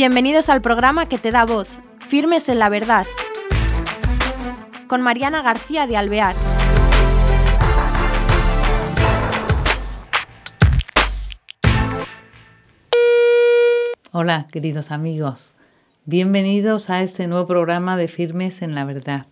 Bienvenidos 0.00 0.48
al 0.48 0.62
programa 0.62 1.10
que 1.10 1.18
te 1.18 1.30
da 1.30 1.44
voz, 1.44 1.68
Firmes 2.08 2.48
en 2.48 2.58
la 2.58 2.70
Verdad, 2.70 3.06
con 4.86 5.02
Mariana 5.02 5.42
García 5.42 5.86
de 5.86 5.98
Alvear. 5.98 6.34
Hola, 14.10 14.46
queridos 14.50 14.90
amigos. 14.90 15.52
Bienvenidos 16.06 16.88
a 16.88 17.02
este 17.02 17.26
nuevo 17.26 17.46
programa 17.46 17.98
de 17.98 18.08
Firmes 18.08 18.62
en 18.62 18.74
la 18.74 18.86
Verdad. 18.86 19.26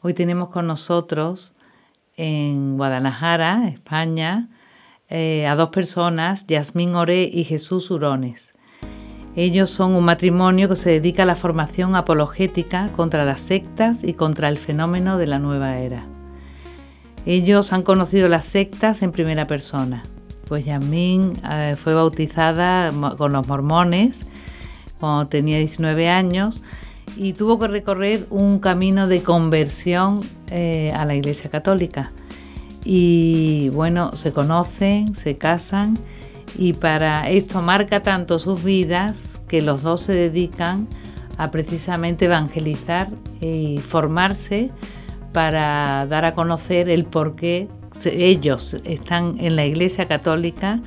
Hoy 0.00 0.14
tenemos 0.14 0.48
con 0.48 0.66
nosotros 0.66 1.54
en 2.16 2.76
Guadalajara, 2.76 3.68
España, 3.68 4.48
eh, 5.08 5.46
a 5.46 5.54
dos 5.54 5.68
personas, 5.68 6.44
Yasmín 6.48 6.96
Oré 6.96 7.30
y 7.32 7.44
Jesús 7.44 7.88
Urones. 7.92 8.55
Ellos 9.36 9.68
son 9.68 9.94
un 9.94 10.04
matrimonio 10.04 10.66
que 10.68 10.76
se 10.76 10.90
dedica 10.90 11.24
a 11.24 11.26
la 11.26 11.36
formación 11.36 11.94
apologética 11.94 12.88
contra 12.96 13.26
las 13.26 13.40
sectas 13.42 14.02
y 14.02 14.14
contra 14.14 14.48
el 14.48 14.56
fenómeno 14.56 15.18
de 15.18 15.26
la 15.26 15.38
nueva 15.38 15.78
era. 15.78 16.06
Ellos 17.26 17.74
han 17.74 17.82
conocido 17.82 18.28
las 18.28 18.46
sectas 18.46 19.02
en 19.02 19.12
primera 19.12 19.46
persona, 19.46 20.02
pues 20.48 20.64
Yasmín 20.64 21.34
eh, 21.50 21.76
fue 21.76 21.92
bautizada 21.92 22.90
con 23.18 23.32
los 23.32 23.46
mormones 23.46 24.20
cuando 24.98 25.26
tenía 25.26 25.58
19 25.58 26.08
años 26.08 26.62
y 27.16 27.34
tuvo 27.34 27.58
que 27.58 27.68
recorrer 27.68 28.26
un 28.30 28.58
camino 28.58 29.06
de 29.06 29.22
conversión 29.22 30.20
eh, 30.50 30.92
a 30.94 31.04
la 31.04 31.14
Iglesia 31.14 31.50
Católica. 31.50 32.12
Y 32.84 33.68
bueno, 33.70 34.12
se 34.14 34.32
conocen, 34.32 35.14
se 35.14 35.36
casan 35.36 35.94
y 36.58 36.72
para 36.72 37.28
esto 37.28 37.62
marca 37.62 38.02
tanto 38.02 38.38
sus 38.38 38.62
vidas 38.64 39.40
que 39.48 39.62
los 39.62 39.82
dos 39.82 40.02
se 40.02 40.12
dedican 40.12 40.88
a 41.38 41.50
precisamente 41.50 42.24
evangelizar 42.24 43.08
y 43.40 43.78
formarse 43.78 44.70
para 45.32 46.06
dar 46.06 46.24
a 46.24 46.34
conocer 46.34 46.88
el 46.88 47.04
por 47.04 47.36
qué 47.36 47.68
ellos 48.04 48.76
están 48.84 49.36
en 49.38 49.56
la 49.56 49.66
Iglesia 49.66 50.06
Católica 50.06 50.80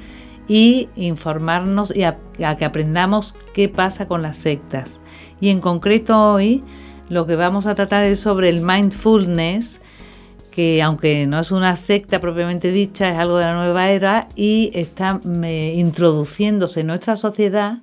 y 0.47 0.90
informarnos 0.95 1.95
y 1.95 2.03
a, 2.03 2.17
que 2.58 2.66
aprendamos 2.66 3.36
qué 3.53 3.70
pasa 3.70 4.08
con 4.08 4.22
las 4.22 4.38
sectas. 4.38 5.00
Y 5.40 5.50
en 5.50 5.62
concreto 5.62 6.34
hoy 6.34 6.64
lo 7.08 7.25
que 7.25 7.36
vamos 7.36 7.66
a 7.66 7.75
tratar 7.75 8.03
es 8.03 8.20
sobre 8.20 8.50
el 8.50 8.62
mindfulness, 8.64 9.80
que 10.59 10.81
aunque 10.81 11.25
no 11.25 11.39
es 11.39 11.52
una 11.52 11.77
secta 11.77 12.19
propiamente 12.19 12.69
dicha, 12.73 13.07
es 13.07 13.17
algo 13.17 13.38
de 13.38 13.45
la 13.45 13.55
nueva 13.55 13.91
era 13.91 14.27
y 14.35 14.71
está 14.73 15.21
introduciéndose 15.23 16.81
en 16.81 16.88
nuestra 16.88 17.16
sociedad 17.16 17.77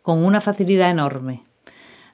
con 0.00 0.24
una 0.24 0.40
facilidad 0.40 0.90
enorme. 0.90 1.42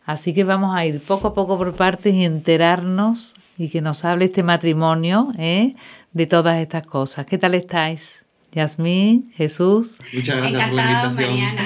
Así 0.04 0.34
que 0.34 0.42
vamos 0.42 0.74
a 0.74 0.84
ir 0.84 0.98
poco 1.00 1.28
a 1.28 1.34
poco 1.34 1.56
por 1.56 1.76
partes 1.76 2.12
y 2.12 2.24
enterarnos 2.24 3.34
y 3.56 3.68
que 3.68 3.80
nos 3.82 4.04
hable 4.04 4.24
este 4.24 4.42
matrimonio 4.42 5.30
¿eh? 5.38 5.76
de 6.10 6.26
todas 6.26 6.58
estas 6.60 6.84
cosas. 6.84 7.24
¿Qué 7.24 7.38
tal 7.38 7.54
estáis? 7.54 8.24
Yasmín, 8.50 9.30
Jesús. 9.36 10.00
Muchas 10.12 10.38
gracias 10.38 10.64
por 10.70 10.74
la 10.74 11.04
invitación. 11.04 11.56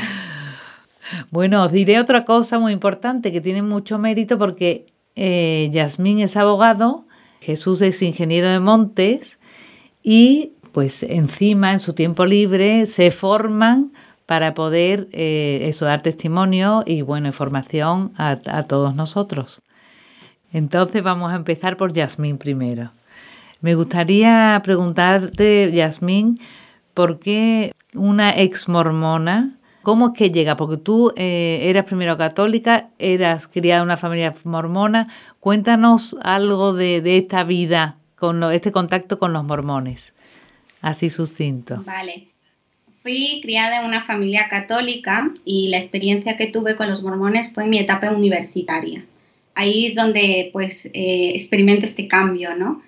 Bueno, 1.30 1.62
os 1.62 1.72
diré 1.72 1.98
otra 1.98 2.26
cosa 2.26 2.58
muy 2.58 2.74
importante 2.74 3.32
que 3.32 3.40
tiene 3.40 3.62
mucho 3.62 3.98
mérito 3.98 4.36
porque 4.36 4.84
eh, 5.16 5.70
Yasmín 5.72 6.18
es 6.18 6.36
abogado 6.36 7.06
Jesús 7.44 7.82
es 7.82 8.02
ingeniero 8.02 8.48
de 8.48 8.60
montes 8.60 9.38
y 10.02 10.52
pues 10.72 11.02
encima 11.02 11.72
en 11.72 11.80
su 11.80 11.92
tiempo 11.92 12.24
libre 12.24 12.86
se 12.86 13.10
forman 13.10 13.92
para 14.26 14.54
poder 14.54 15.08
eh, 15.12 15.60
eso 15.68 15.84
dar 15.84 16.02
testimonio 16.02 16.82
y 16.86 17.02
bueno 17.02 17.26
información 17.26 18.12
a, 18.16 18.38
a 18.46 18.62
todos 18.62 18.96
nosotros. 18.96 19.60
Entonces 20.52 21.02
vamos 21.02 21.32
a 21.32 21.36
empezar 21.36 21.76
por 21.76 21.92
Yasmín 21.92 22.38
primero. 22.38 22.90
Me 23.60 23.74
gustaría 23.74 24.60
preguntarte, 24.64 25.70
Yasmín, 25.72 26.40
¿por 26.94 27.18
qué 27.18 27.72
una 27.94 28.36
ex 28.36 28.68
mormona 28.68 29.56
¿Cómo 29.84 30.08
es 30.08 30.12
que 30.18 30.30
llega? 30.30 30.56
Porque 30.56 30.78
tú 30.78 31.12
eh, 31.14 31.60
eras 31.64 31.84
primero 31.84 32.16
católica, 32.18 32.88
eras 32.98 33.46
criada 33.46 33.82
en 33.82 33.84
una 33.84 33.96
familia 33.96 34.34
mormona. 34.42 35.08
Cuéntanos 35.38 36.16
algo 36.22 36.72
de, 36.72 37.18
esta 37.18 37.44
vida, 37.44 37.98
con 38.16 38.42
este 38.52 38.72
contacto 38.72 39.18
con 39.18 39.32
los 39.32 39.44
mormones, 39.44 40.14
así 40.80 41.10
sucinto. 41.10 41.84
Vale. 41.86 42.28
Fui 43.02 43.40
criada 43.42 43.80
en 43.80 43.84
una 43.84 44.02
familia 44.04 44.48
católica 44.48 45.30
y 45.44 45.68
la 45.68 45.76
experiencia 45.76 46.38
que 46.38 46.46
tuve 46.46 46.76
con 46.76 46.88
los 46.88 47.02
mormones 47.02 47.52
fue 47.52 47.64
en 47.64 47.70
mi 47.70 47.78
etapa 47.78 48.10
universitaria. 48.10 49.04
Ahí 49.54 49.86
es 49.86 49.94
donde 49.94 50.48
pues 50.52 50.86
eh, 50.86 51.32
experimento 51.34 51.84
este 51.84 52.08
cambio, 52.08 52.56
¿no? 52.56 52.82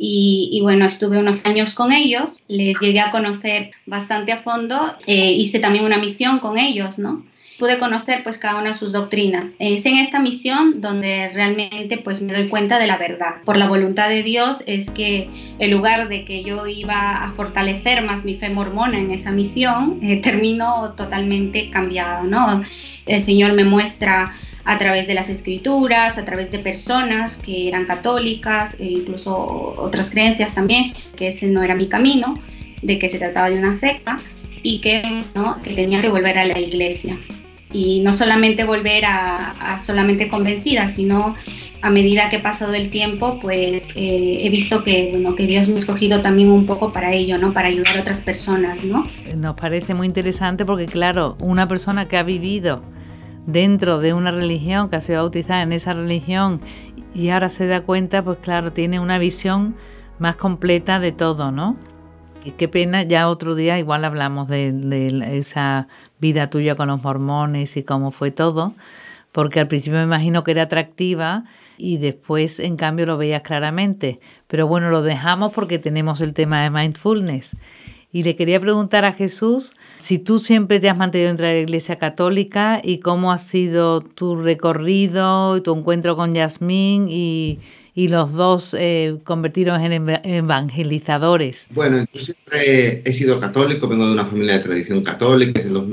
Y, 0.00 0.60
bueno, 0.62 0.86
estuve 0.86 1.18
unos 1.18 1.44
años 1.44 1.74
con 1.74 1.90
ellos, 1.90 2.38
les 2.46 2.78
llegué 2.78 3.00
a 3.00 3.10
conocer 3.10 3.72
bastante 3.84 4.30
a 4.30 4.42
fondo, 4.42 4.94
eh, 5.06 5.32
hice 5.32 5.58
también 5.58 5.84
una 5.84 5.98
misión 5.98 6.38
con 6.38 6.56
ellos, 6.56 7.00
¿no? 7.00 7.26
Pude 7.58 7.80
conocer 7.80 8.22
pues 8.22 8.38
cada 8.38 8.60
una 8.60 8.68
de 8.68 8.78
sus 8.78 8.92
doctrinas. 8.92 9.56
Es 9.58 9.84
en 9.84 9.96
esta 9.96 10.20
misión 10.20 10.80
donde 10.80 11.28
realmente 11.34 11.98
pues 11.98 12.22
me 12.22 12.32
doy 12.32 12.48
cuenta 12.48 12.78
de 12.78 12.86
la 12.86 12.96
verdad. 12.96 13.42
Por 13.44 13.56
la 13.56 13.66
voluntad 13.66 14.08
de 14.08 14.22
Dios 14.22 14.62
es 14.66 14.88
que 14.90 15.28
en 15.58 15.70
lugar 15.72 16.08
de 16.08 16.24
que 16.24 16.44
yo 16.44 16.68
iba 16.68 17.24
a 17.24 17.32
fortalecer 17.32 18.04
más 18.04 18.24
mi 18.24 18.36
fe 18.36 18.50
mormona 18.50 19.00
en 19.00 19.10
esa 19.10 19.32
misión, 19.32 19.98
eh, 20.02 20.20
termino 20.22 20.94
totalmente 20.96 21.70
cambiado, 21.70 22.22
¿no? 22.22 22.62
El 23.06 23.22
Señor 23.22 23.54
me 23.54 23.64
muestra 23.64 24.32
a 24.64 24.78
través 24.78 25.06
de 25.06 25.14
las 25.14 25.28
escrituras, 25.28 26.18
a 26.18 26.24
través 26.24 26.50
de 26.50 26.58
personas 26.58 27.36
que 27.36 27.68
eran 27.68 27.86
católicas, 27.86 28.76
e 28.78 28.84
incluso 28.84 29.34
otras 29.36 30.10
creencias 30.10 30.54
también, 30.54 30.92
que 31.16 31.28
ese 31.28 31.46
no 31.46 31.62
era 31.62 31.74
mi 31.74 31.86
camino, 31.86 32.34
de 32.82 32.98
que 32.98 33.08
se 33.08 33.18
trataba 33.18 33.50
de 33.50 33.58
una 33.58 33.78
secta 33.78 34.18
y 34.62 34.80
que, 34.80 35.02
¿no? 35.34 35.60
que 35.62 35.74
tenía 35.74 36.00
que 36.00 36.08
volver 36.08 36.38
a 36.38 36.44
la 36.44 36.58
iglesia. 36.58 37.18
Y 37.72 38.00
no 38.00 38.12
solamente 38.14 38.64
volver 38.64 39.04
a, 39.06 39.78
solamente 39.84 40.28
convencida, 40.28 40.88
sino 40.88 41.34
a 41.82 41.90
medida 41.90 42.28
que 42.30 42.36
ha 42.36 42.42
pasado 42.42 42.74
el 42.74 42.90
tiempo, 42.90 43.38
pues 43.40 43.84
eh, 43.94 44.40
he 44.42 44.48
visto 44.48 44.82
que, 44.82 45.10
bueno, 45.12 45.34
que 45.34 45.46
Dios 45.46 45.68
me 45.68 45.74
ha 45.74 45.78
escogido 45.78 46.22
también 46.22 46.50
un 46.50 46.66
poco 46.66 46.92
para 46.92 47.12
ello, 47.12 47.38
¿no? 47.38 47.52
Para 47.52 47.68
ayudar 47.68 47.98
a 47.98 48.00
otras 48.00 48.18
personas, 48.18 48.84
¿no? 48.84 49.06
Nos 49.36 49.54
parece 49.54 49.94
muy 49.94 50.06
interesante 50.06 50.64
porque, 50.64 50.86
claro, 50.86 51.36
una 51.40 51.68
persona 51.68 52.08
que 52.08 52.16
ha 52.16 52.22
vivido 52.22 52.82
dentro 53.48 53.98
de 53.98 54.12
una 54.12 54.30
religión, 54.30 54.90
que 54.90 54.96
ha 54.96 55.00
sido 55.00 55.22
bautizada 55.22 55.62
en 55.62 55.72
esa 55.72 55.94
religión 55.94 56.60
y 57.14 57.30
ahora 57.30 57.48
se 57.48 57.66
da 57.66 57.80
cuenta, 57.80 58.22
pues 58.22 58.38
claro, 58.38 58.72
tiene 58.72 59.00
una 59.00 59.18
visión 59.18 59.74
más 60.18 60.36
completa 60.36 61.00
de 61.00 61.12
todo, 61.12 61.50
¿no? 61.50 61.76
Y 62.44 62.52
qué 62.52 62.68
pena, 62.68 63.04
ya 63.04 63.28
otro 63.28 63.54
día 63.54 63.78
igual 63.78 64.04
hablamos 64.04 64.48
de, 64.48 65.38
esa 65.38 65.88
vida 66.20 66.50
tuya 66.50 66.74
con 66.74 66.88
los 66.88 67.02
mormones 67.02 67.76
y 67.78 67.82
cómo 67.82 68.10
fue 68.10 68.30
todo, 68.30 68.74
porque 69.32 69.60
al 69.60 69.66
principio 69.66 69.98
me 69.98 70.04
imagino 70.04 70.44
que 70.44 70.50
era 70.50 70.62
atractiva 70.62 71.44
y 71.78 71.96
después 71.96 72.60
en 72.60 72.76
cambio 72.76 73.06
lo 73.06 73.16
veías 73.16 73.42
claramente. 73.42 74.20
Pero 74.46 74.66
bueno, 74.66 74.90
lo 74.90 75.00
dejamos 75.00 75.54
porque 75.54 75.78
tenemos 75.78 76.20
el 76.20 76.34
tema 76.34 76.62
de 76.62 76.70
mindfulness. 76.70 77.56
Y 78.12 78.24
le 78.24 78.36
quería 78.36 78.60
preguntar 78.60 79.04
a 79.04 79.12
Jesús 79.12 79.74
si 79.98 80.18
tú 80.18 80.38
siempre 80.38 80.80
te 80.80 80.88
has 80.88 80.96
mantenido 80.96 81.30
entre 81.30 81.54
la 81.54 81.60
Iglesia 81.60 81.96
Católica 81.96 82.80
y 82.82 82.98
cómo 82.98 83.32
ha 83.32 83.38
sido 83.38 84.00
tu 84.00 84.36
recorrido 84.36 85.56
y 85.56 85.60
tu 85.62 85.74
encuentro 85.76 86.16
con 86.16 86.34
Yasmín 86.34 87.08
y, 87.10 87.58
los 87.94 88.32
dos 88.32 88.76
eh, 88.78 89.16
convertidos 89.24 89.80
en 89.80 90.08
evangelizadores. 90.22 91.66
Bueno, 91.70 92.04
yo 92.12 92.20
siempre 92.20 93.02
he 93.04 93.12
sido 93.12 93.40
católico, 93.40 93.88
vengo 93.88 94.06
de 94.06 94.12
una 94.12 94.24
familia 94.24 94.58
de 94.58 94.60
tradición 94.60 95.02
católica, 95.02 95.60
de 95.60 95.70
los 95.70 95.84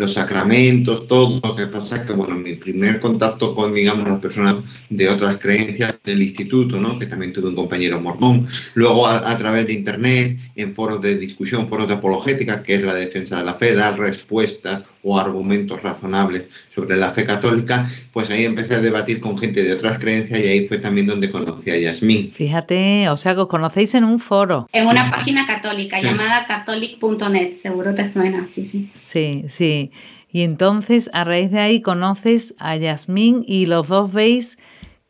los 0.00 0.14
sacramentos, 0.14 1.06
todo 1.06 1.40
lo 1.42 1.54
que 1.54 1.66
pasa 1.66 2.04
que, 2.04 2.12
bueno, 2.12 2.34
mi 2.34 2.54
primer 2.54 3.00
contacto 3.00 3.54
con, 3.54 3.74
digamos, 3.74 4.08
las 4.08 4.18
personas 4.18 4.56
de 4.88 5.08
otras 5.08 5.38
creencias 5.38 5.96
del 6.02 6.22
instituto, 6.22 6.80
¿no? 6.80 6.98
Que 6.98 7.06
también 7.06 7.32
tuve 7.32 7.48
un 7.48 7.54
compañero 7.54 8.00
mormón. 8.00 8.48
Luego, 8.74 9.06
a, 9.06 9.36
través 9.36 9.66
de 9.66 9.74
Internet, 9.74 10.38
en 10.56 10.74
foros 10.74 11.00
de 11.00 11.16
discusión, 11.16 11.68
foros 11.68 11.86
de 11.86 11.94
apologética, 11.94 12.62
que 12.62 12.76
es 12.76 12.82
la 12.82 12.94
defensa 12.94 13.38
de 13.38 13.44
la 13.44 13.54
fe, 13.54 13.74
dar 13.74 13.98
respuestas 13.98 14.84
o 15.02 15.18
argumentos 15.18 15.82
razonables 15.82 16.48
sobre 16.74 16.96
la 16.96 17.12
fe 17.12 17.24
católica, 17.24 17.90
pues 18.12 18.28
ahí 18.30 18.44
empecé 18.44 18.74
a 18.74 18.80
debatir 18.80 19.20
con 19.20 19.38
gente 19.38 19.62
de 19.62 19.72
otras 19.72 19.98
creencias 19.98 20.40
y 20.40 20.46
ahí 20.46 20.68
fue 20.68 20.78
también 20.78 21.06
donde 21.06 21.30
conocí 21.30 21.70
a 21.70 21.78
Yasmín. 21.78 22.32
Fíjate, 22.32 23.08
o 23.08 23.16
sea, 23.16 23.34
que 23.34 23.40
os 23.40 23.48
conocéis 23.48 23.94
en 23.94 24.04
un 24.04 24.18
foro. 24.18 24.68
En 24.72 24.86
una 24.86 25.10
página 25.10 25.46
católica 25.46 26.00
llamada 26.00 26.46
catholic.net, 26.46 27.54
seguro 27.62 27.94
te 27.94 28.12
suena, 28.12 28.46
sí, 28.54 28.66
sí. 28.66 28.90
Sí, 28.94 29.44
sí. 29.48 29.90
Y 30.32 30.42
entonces, 30.42 31.10
a 31.12 31.24
raíz 31.24 31.50
de 31.50 31.58
ahí, 31.58 31.80
conoces 31.80 32.54
a 32.58 32.76
Yasmín 32.76 33.44
y 33.46 33.66
los 33.66 33.88
dos 33.88 34.12
veis 34.12 34.58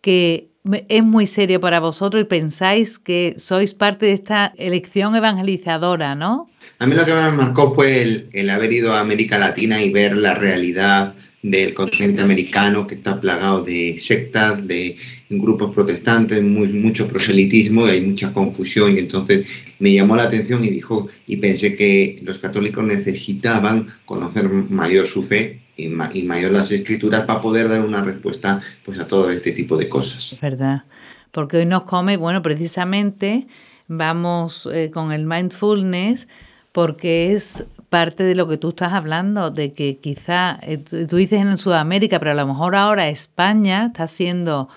que 0.00 0.49
es 0.88 1.04
muy 1.04 1.26
serio 1.26 1.60
para 1.60 1.80
vosotros 1.80 2.22
y 2.22 2.26
pensáis 2.26 2.98
que 2.98 3.34
sois 3.38 3.72
parte 3.72 4.06
de 4.06 4.12
esta 4.12 4.52
elección 4.56 5.16
evangelizadora, 5.16 6.14
¿no? 6.14 6.50
A 6.78 6.86
mí 6.86 6.94
lo 6.94 7.04
que 7.06 7.14
me 7.14 7.30
marcó 7.32 7.74
fue 7.74 8.28
el, 8.32 8.50
haber 8.50 8.72
ido 8.72 8.92
a 8.92 9.00
América 9.00 9.38
Latina 9.38 9.82
y 9.82 9.90
ver 9.90 10.16
la 10.16 10.34
realidad 10.34 11.14
del 11.42 11.72
continente 11.72 12.20
americano 12.20 12.86
que 12.86 12.96
está 12.96 13.18
plagado 13.18 13.64
de 13.64 13.96
sectas, 13.98 14.66
de 14.66 14.96
grupos 15.30 15.74
protestantes, 15.74 16.42
mucho 16.42 17.08
proselitismo 17.08 17.86
y 17.86 17.90
hay 17.92 18.00
mucha 18.02 18.30
confusión. 18.34 18.94
Y 18.94 18.98
entonces 18.98 19.46
me 19.78 19.94
llamó 19.94 20.16
la 20.16 20.24
atención 20.24 20.62
y 20.62 20.68
dijo, 20.68 21.08
y 21.26 21.36
pensé 21.36 21.74
que 21.74 22.20
los 22.22 22.38
católicos 22.38 22.84
necesitaban 22.84 23.86
conocer 24.04 24.46
mayor 24.48 25.06
su 25.06 25.22
fe 25.22 25.60
y, 25.84 26.22
mayor 26.22 26.52
las 26.52 26.70
escrituras 26.70 27.24
para 27.24 27.40
poder 27.40 27.68
dar 27.68 27.80
una 27.80 28.02
respuesta 28.02 28.60
pues 28.84 28.98
a 28.98 29.06
todo 29.06 29.30
este 29.30 29.52
tipo 29.52 29.76
de 29.76 29.88
cosas. 29.88 30.36
verdad, 30.40 30.84
porque 31.30 31.58
hoy 31.58 31.66
nos 31.66 31.82
come, 31.82 32.16
bueno, 32.16 32.42
precisamente 32.42 33.46
vamos 33.88 34.68
eh, 34.72 34.90
con 34.92 35.12
el 35.12 35.26
mindfulness 35.26 36.28
porque 36.72 37.32
es 37.32 37.64
parte 37.88 38.22
de 38.22 38.36
lo 38.36 38.48
que 38.48 38.56
tú 38.56 38.68
estás 38.70 38.92
hablando, 38.92 39.50
de 39.50 39.72
que 39.72 39.98
quizá, 39.98 40.58
eh, 40.62 40.78
tú 40.78 41.16
dices 41.16 41.40
en 41.40 41.58
Sudamérica, 41.58 42.18
pero 42.20 42.30
a 42.30 42.34
lo 42.34 42.46
mejor 42.46 42.76
ahora 42.76 43.08
España 43.08 43.86
está 43.86 44.06
siendo 44.06 44.68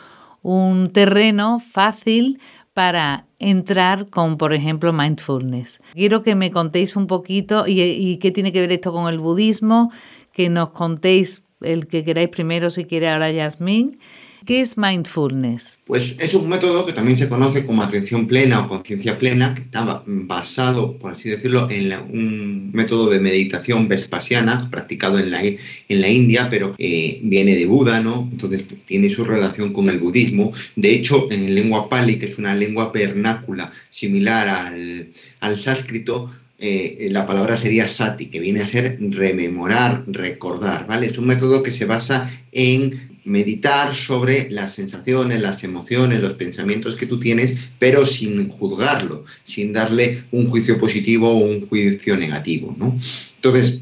un 0.42 0.92
terreno 0.92 1.60
fácil 1.60 2.40
para 2.74 3.26
entrar 3.38 4.08
con, 4.10 4.38
por 4.38 4.54
ejemplo, 4.54 4.92
mindfulness. 4.94 5.80
Quiero 5.94 6.24
que 6.24 6.34
me 6.34 6.52
contéis 6.52 6.96
un 6.96 7.08
poquito 7.08 7.66
y, 7.68 8.18
qué 8.18 8.32
tiene 8.32 8.52
que 8.52 8.62
ver 8.62 8.72
esto 8.72 8.92
con 8.92 9.08
el 9.08 9.20
budismo, 9.20 9.92
que 10.34 10.50
nos 10.50 10.72
contéis 10.72 11.44
el 11.62 11.88
que 11.88 12.04
queráis 12.04 12.30
primero, 12.30 12.70
si 12.70 12.86
quiere 12.86 13.10
ahora 13.10 13.32
Yasmín, 13.32 14.00
¿Qué 14.46 14.60
es 14.60 14.78
mindfulness? 14.78 15.80
Pues 15.86 16.18
es 16.20 16.34
un 16.34 16.50
método 16.50 16.86
que 16.86 16.92
también 16.92 17.18
se 17.18 17.30
conoce 17.30 17.66
como 17.66 17.82
atención 17.82 18.28
plena 18.28 18.66
o 18.66 18.68
conciencia 18.68 19.18
plena, 19.18 19.56
que 19.56 19.62
está 19.62 20.04
basado, 20.06 20.98
por 20.98 21.14
así 21.14 21.30
decirlo, 21.30 21.70
en 21.70 21.94
un 21.94 22.72
método 22.74 23.10
de 23.10 23.22
meditación 23.22 23.88
vespasiana 23.88 24.70
practicado 24.70 25.18
en 25.18 25.32
la, 25.32 25.42
en 25.44 25.58
la 26.02 26.10
India, 26.10 26.50
pero 26.50 26.74
que 26.74 27.22
viene 27.24 27.56
de 27.56 27.66
Buda, 27.66 28.02
¿no? 28.02 28.28
Entonces 28.30 28.66
tiene 28.86 29.10
su 29.10 29.24
relación 29.24 29.72
con 29.72 29.88
el 29.88 30.00
budismo. 30.00 30.52
De 30.76 30.94
hecho, 30.94 31.32
en 31.32 31.56
lengua 31.56 31.88
pali, 31.88 32.20
que 32.20 32.26
es 32.26 32.38
una 32.38 32.54
lengua 32.54 32.92
vernácula 32.94 33.72
similar 33.92 34.50
al, 34.50 35.08
al 35.40 35.58
sánscrito, 35.58 36.32
eh, 36.66 37.10
la 37.10 37.26
palabra 37.26 37.58
sería 37.58 37.90
sati, 37.90 38.28
que 38.28 38.40
viene 38.40 38.62
a 38.62 38.68
ser 38.70 38.98
rememorar, 38.98 40.06
recordar, 40.08 40.88
¿vale? 40.88 41.08
Es 41.08 41.18
un 41.18 41.28
método 41.28 41.62
que 41.62 41.72
se 41.72 41.84
basa 41.84 42.32
en 42.54 43.20
meditar 43.26 43.94
sobre 43.94 44.50
las 44.50 44.72
sensaciones, 44.72 45.42
las 45.42 45.66
emociones, 45.66 46.22
los 46.22 46.36
pensamientos 46.36 46.96
que 46.96 47.06
tú 47.06 47.20
tienes, 47.20 47.54
pero 47.80 48.06
sin 48.06 48.48
juzgarlo, 48.48 49.26
sin 49.44 49.74
darle 49.74 50.24
un 50.32 50.50
juicio 50.50 50.80
positivo 50.80 51.32
o 51.32 51.40
un 51.40 51.68
juicio 51.68 52.16
negativo, 52.16 52.74
¿no? 52.80 52.98
Entonces, 53.36 53.80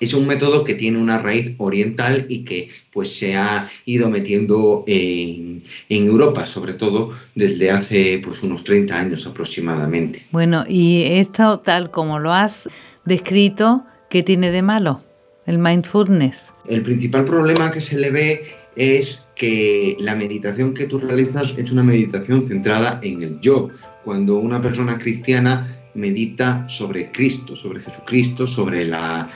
es 0.00 0.14
un 0.14 0.26
método 0.26 0.64
que 0.64 0.74
tiene 0.74 0.98
una 0.98 1.18
raíz 1.18 1.54
oriental 1.58 2.26
y 2.28 2.44
que 2.44 2.68
pues 2.92 3.16
se 3.16 3.36
ha 3.36 3.70
ido 3.84 4.08
metiendo 4.08 4.84
en, 4.86 5.64
en, 5.88 6.06
Europa, 6.06 6.46
sobre 6.46 6.74
todo 6.74 7.12
desde 7.34 7.70
hace 7.70 8.20
pues 8.24 8.42
unos 8.42 8.64
30 8.64 8.98
años 8.98 9.26
aproximadamente. 9.26 10.26
Bueno, 10.30 10.64
y 10.68 11.02
esto 11.02 11.58
tal 11.58 11.90
como 11.90 12.18
lo 12.18 12.32
has 12.32 12.68
descrito, 13.04 13.84
¿qué 14.10 14.22
tiene 14.22 14.50
de 14.50 14.62
malo? 14.62 15.02
El 15.46 15.58
mindfulness. 15.58 16.52
El 16.68 16.82
principal 16.82 17.24
problema 17.24 17.70
que 17.70 17.80
se 17.80 17.98
le 17.98 18.10
ve 18.10 18.42
es 18.76 19.18
que 19.34 19.96
la 20.00 20.14
meditación 20.14 20.74
que 20.74 20.86
tú 20.86 20.98
realizas 20.98 21.54
es 21.56 21.70
una 21.70 21.82
meditación 21.82 22.48
centrada 22.48 23.00
en 23.02 23.22
el 23.22 23.40
yo. 23.40 23.70
Cuando 24.04 24.38
una 24.38 24.60
persona 24.60 24.98
cristiana 24.98 25.77
medita 25.98 26.68
sobre 26.68 27.10
Cristo, 27.10 27.56
sobre 27.56 27.80
Jesucristo, 27.80 28.46
sobre 28.46 28.84
la, 28.84 29.28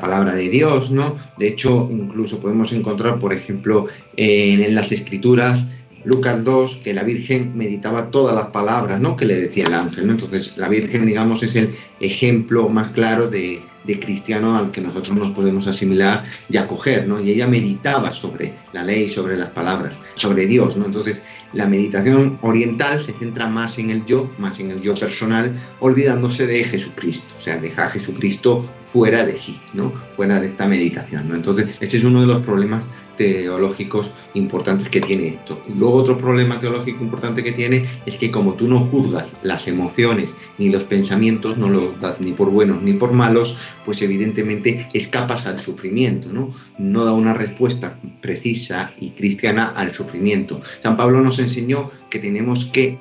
palabra 0.00 0.34
de 0.34 0.48
Dios, 0.48 0.90
¿no? 0.90 1.16
De 1.38 1.48
hecho, 1.48 1.88
incluso 1.90 2.40
podemos 2.40 2.72
encontrar, 2.72 3.18
por 3.18 3.32
ejemplo, 3.32 3.86
en, 4.16 4.74
las 4.74 4.90
escrituras, 4.90 5.64
Lucas 6.04 6.42
2, 6.42 6.80
que 6.82 6.94
la 6.94 7.02
Virgen 7.02 7.56
meditaba 7.56 8.10
todas 8.10 8.34
las 8.34 8.46
palabras, 8.46 9.00
¿no? 9.00 9.16
Que 9.16 9.26
le 9.26 9.36
decía 9.36 9.66
el 9.66 9.74
ángel, 9.74 10.06
¿no? 10.06 10.12
Entonces, 10.12 10.56
la 10.56 10.68
Virgen, 10.68 11.06
digamos, 11.06 11.42
es 11.42 11.54
el 11.56 11.74
ejemplo 12.00 12.68
más 12.68 12.90
claro 12.90 13.28
de, 13.28 13.60
de 13.86 14.00
cristiano 14.00 14.56
al 14.56 14.70
que 14.70 14.80
nosotros 14.80 15.16
nos 15.16 15.32
podemos 15.32 15.66
asimilar 15.66 16.24
y 16.48 16.56
acoger, 16.56 17.06
¿no? 17.06 17.20
Y 17.20 17.30
ella 17.30 17.46
meditaba 17.46 18.10
sobre 18.10 18.54
la 18.76 18.84
ley, 18.84 19.10
sobre 19.10 19.36
las 19.36 19.50
palabras, 19.50 19.96
sobre 20.14 20.46
Dios, 20.46 20.76
¿no? 20.76 20.84
Entonces, 20.84 21.22
la 21.52 21.66
meditación 21.66 22.38
oriental 22.42 23.00
se 23.00 23.12
centra 23.12 23.48
más 23.48 23.78
en 23.78 23.90
el 23.90 24.04
yo, 24.04 24.30
más 24.38 24.60
en 24.60 24.70
el 24.70 24.82
yo 24.82 24.94
personal, 24.94 25.58
olvidándose 25.80 26.46
de 26.46 26.62
Jesucristo, 26.62 27.26
o 27.38 27.40
sea, 27.40 27.56
deja 27.56 27.86
a 27.86 27.90
Jesucristo 27.90 28.68
fuera 28.92 29.24
de 29.24 29.36
sí, 29.36 29.58
¿no? 29.72 29.92
Fuera 30.14 30.40
de 30.40 30.48
esta 30.48 30.66
meditación, 30.66 31.28
¿no? 31.28 31.34
Entonces, 31.34 31.76
ese 31.80 31.96
es 31.96 32.04
uno 32.04 32.20
de 32.20 32.26
los 32.26 32.44
problemas 32.44 32.84
teológicos 33.16 34.12
importantes 34.34 34.88
que 34.88 35.00
tiene 35.00 35.28
esto. 35.28 35.62
Y 35.68 35.72
luego 35.72 35.96
otro 35.96 36.18
problema 36.18 36.60
teológico 36.60 37.02
importante 37.02 37.42
que 37.42 37.52
tiene 37.52 37.86
es 38.04 38.16
que 38.16 38.30
como 38.30 38.54
tú 38.54 38.68
no 38.68 38.80
juzgas 38.80 39.32
las 39.42 39.66
emociones 39.68 40.30
ni 40.58 40.68
los 40.68 40.84
pensamientos, 40.84 41.56
no 41.56 41.68
los 41.68 41.98
das 42.00 42.20
ni 42.20 42.32
por 42.32 42.50
buenos 42.50 42.82
ni 42.82 42.92
por 42.92 43.12
malos, 43.12 43.56
pues 43.84 44.02
evidentemente 44.02 44.86
escapas 44.92 45.46
al 45.46 45.58
sufrimiento, 45.58 46.32
¿no? 46.32 46.50
No 46.78 47.04
da 47.04 47.12
una 47.12 47.34
respuesta 47.34 47.98
precisa 48.20 48.65
y 48.98 49.10
cristiana 49.10 49.66
al 49.76 49.92
sufrimiento. 49.92 50.60
San 50.82 50.96
Pablo 50.96 51.20
nos 51.20 51.38
enseñó 51.38 51.90
que 52.10 52.18
tenemos 52.18 52.66
que 52.66 52.98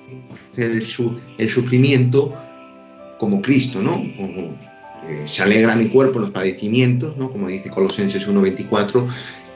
hacer 0.51 0.71
el, 0.71 0.85
el 1.38 1.50
sufrimiento 1.50 2.33
como 3.17 3.41
Cristo, 3.41 3.81
¿no? 3.81 4.03
Eh, 5.07 5.25
se 5.25 5.44
alegra 5.44 5.75
mi 5.75 5.89
cuerpo 5.89 6.19
los 6.19 6.31
padecimientos, 6.31 7.15
¿no? 7.17 7.29
como 7.29 7.47
dice 7.47 7.69
Colosenses 7.69 8.27
1.24, 8.27 9.07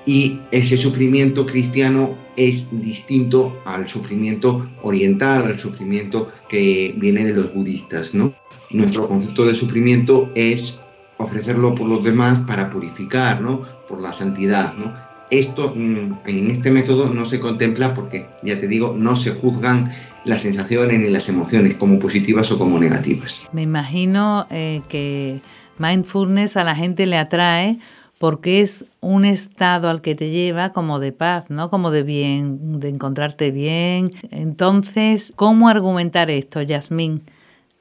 y 0.05 0.39
ese 0.51 0.77
sufrimiento 0.77 1.45
cristiano 1.45 2.15
es 2.35 2.67
distinto 2.71 3.59
al 3.65 3.87
sufrimiento 3.87 4.69
oriental, 4.81 5.43
al 5.43 5.59
sufrimiento 5.59 6.31
que 6.47 6.93
viene 6.97 7.25
de 7.25 7.33
los 7.33 7.53
budistas, 7.53 8.13
¿no? 8.13 8.33
Nuestro 8.71 9.07
concepto 9.07 9.45
de 9.45 9.55
sufrimiento 9.55 10.31
es 10.35 10.79
ofrecerlo 11.17 11.75
por 11.75 11.87
los 11.87 12.03
demás 12.03 12.39
para 12.47 12.69
purificar, 12.69 13.41
¿no? 13.41 13.63
Por 13.87 14.01
la 14.01 14.13
santidad, 14.13 14.73
¿no? 14.75 14.93
Esto 15.31 15.73
mm, 15.75 16.19
en 16.25 16.51
este 16.51 16.71
método 16.71 17.13
no 17.13 17.25
se 17.25 17.39
contempla 17.39 17.93
porque, 17.93 18.25
ya 18.43 18.59
te 18.59 18.67
digo, 18.67 18.95
no 18.97 19.15
se 19.15 19.31
juzgan 19.31 19.91
las 20.25 20.41
sensaciones 20.41 20.99
ni 20.99 21.09
las 21.09 21.29
emociones 21.29 21.75
como 21.75 21.99
positivas 21.99 22.51
o 22.51 22.57
como 22.57 22.79
negativas. 22.79 23.41
Me 23.51 23.61
imagino 23.61 24.47
eh, 24.49 24.81
que 24.89 25.41
mindfulness 25.77 26.57
a 26.57 26.63
la 26.63 26.75
gente 26.75 27.05
le 27.05 27.17
atrae 27.17 27.79
porque 28.17 28.59
es 28.61 28.85
un 28.99 29.23
estado 29.23 29.87
al 29.87 30.01
que 30.01 30.13
te 30.13 30.29
lleva 30.29 30.73
como 30.73 30.99
de 30.99 31.13
paz, 31.13 31.45
¿no? 31.49 31.69
Como 31.69 31.89
de 31.89 32.03
bien, 32.03 32.79
de 32.79 32.89
encontrarte 32.89 33.49
bien. 33.49 34.11
Entonces, 34.29 35.31
¿cómo 35.37 35.69
argumentar 35.69 36.29
esto, 36.29 36.61
Yasmín? 36.61 37.23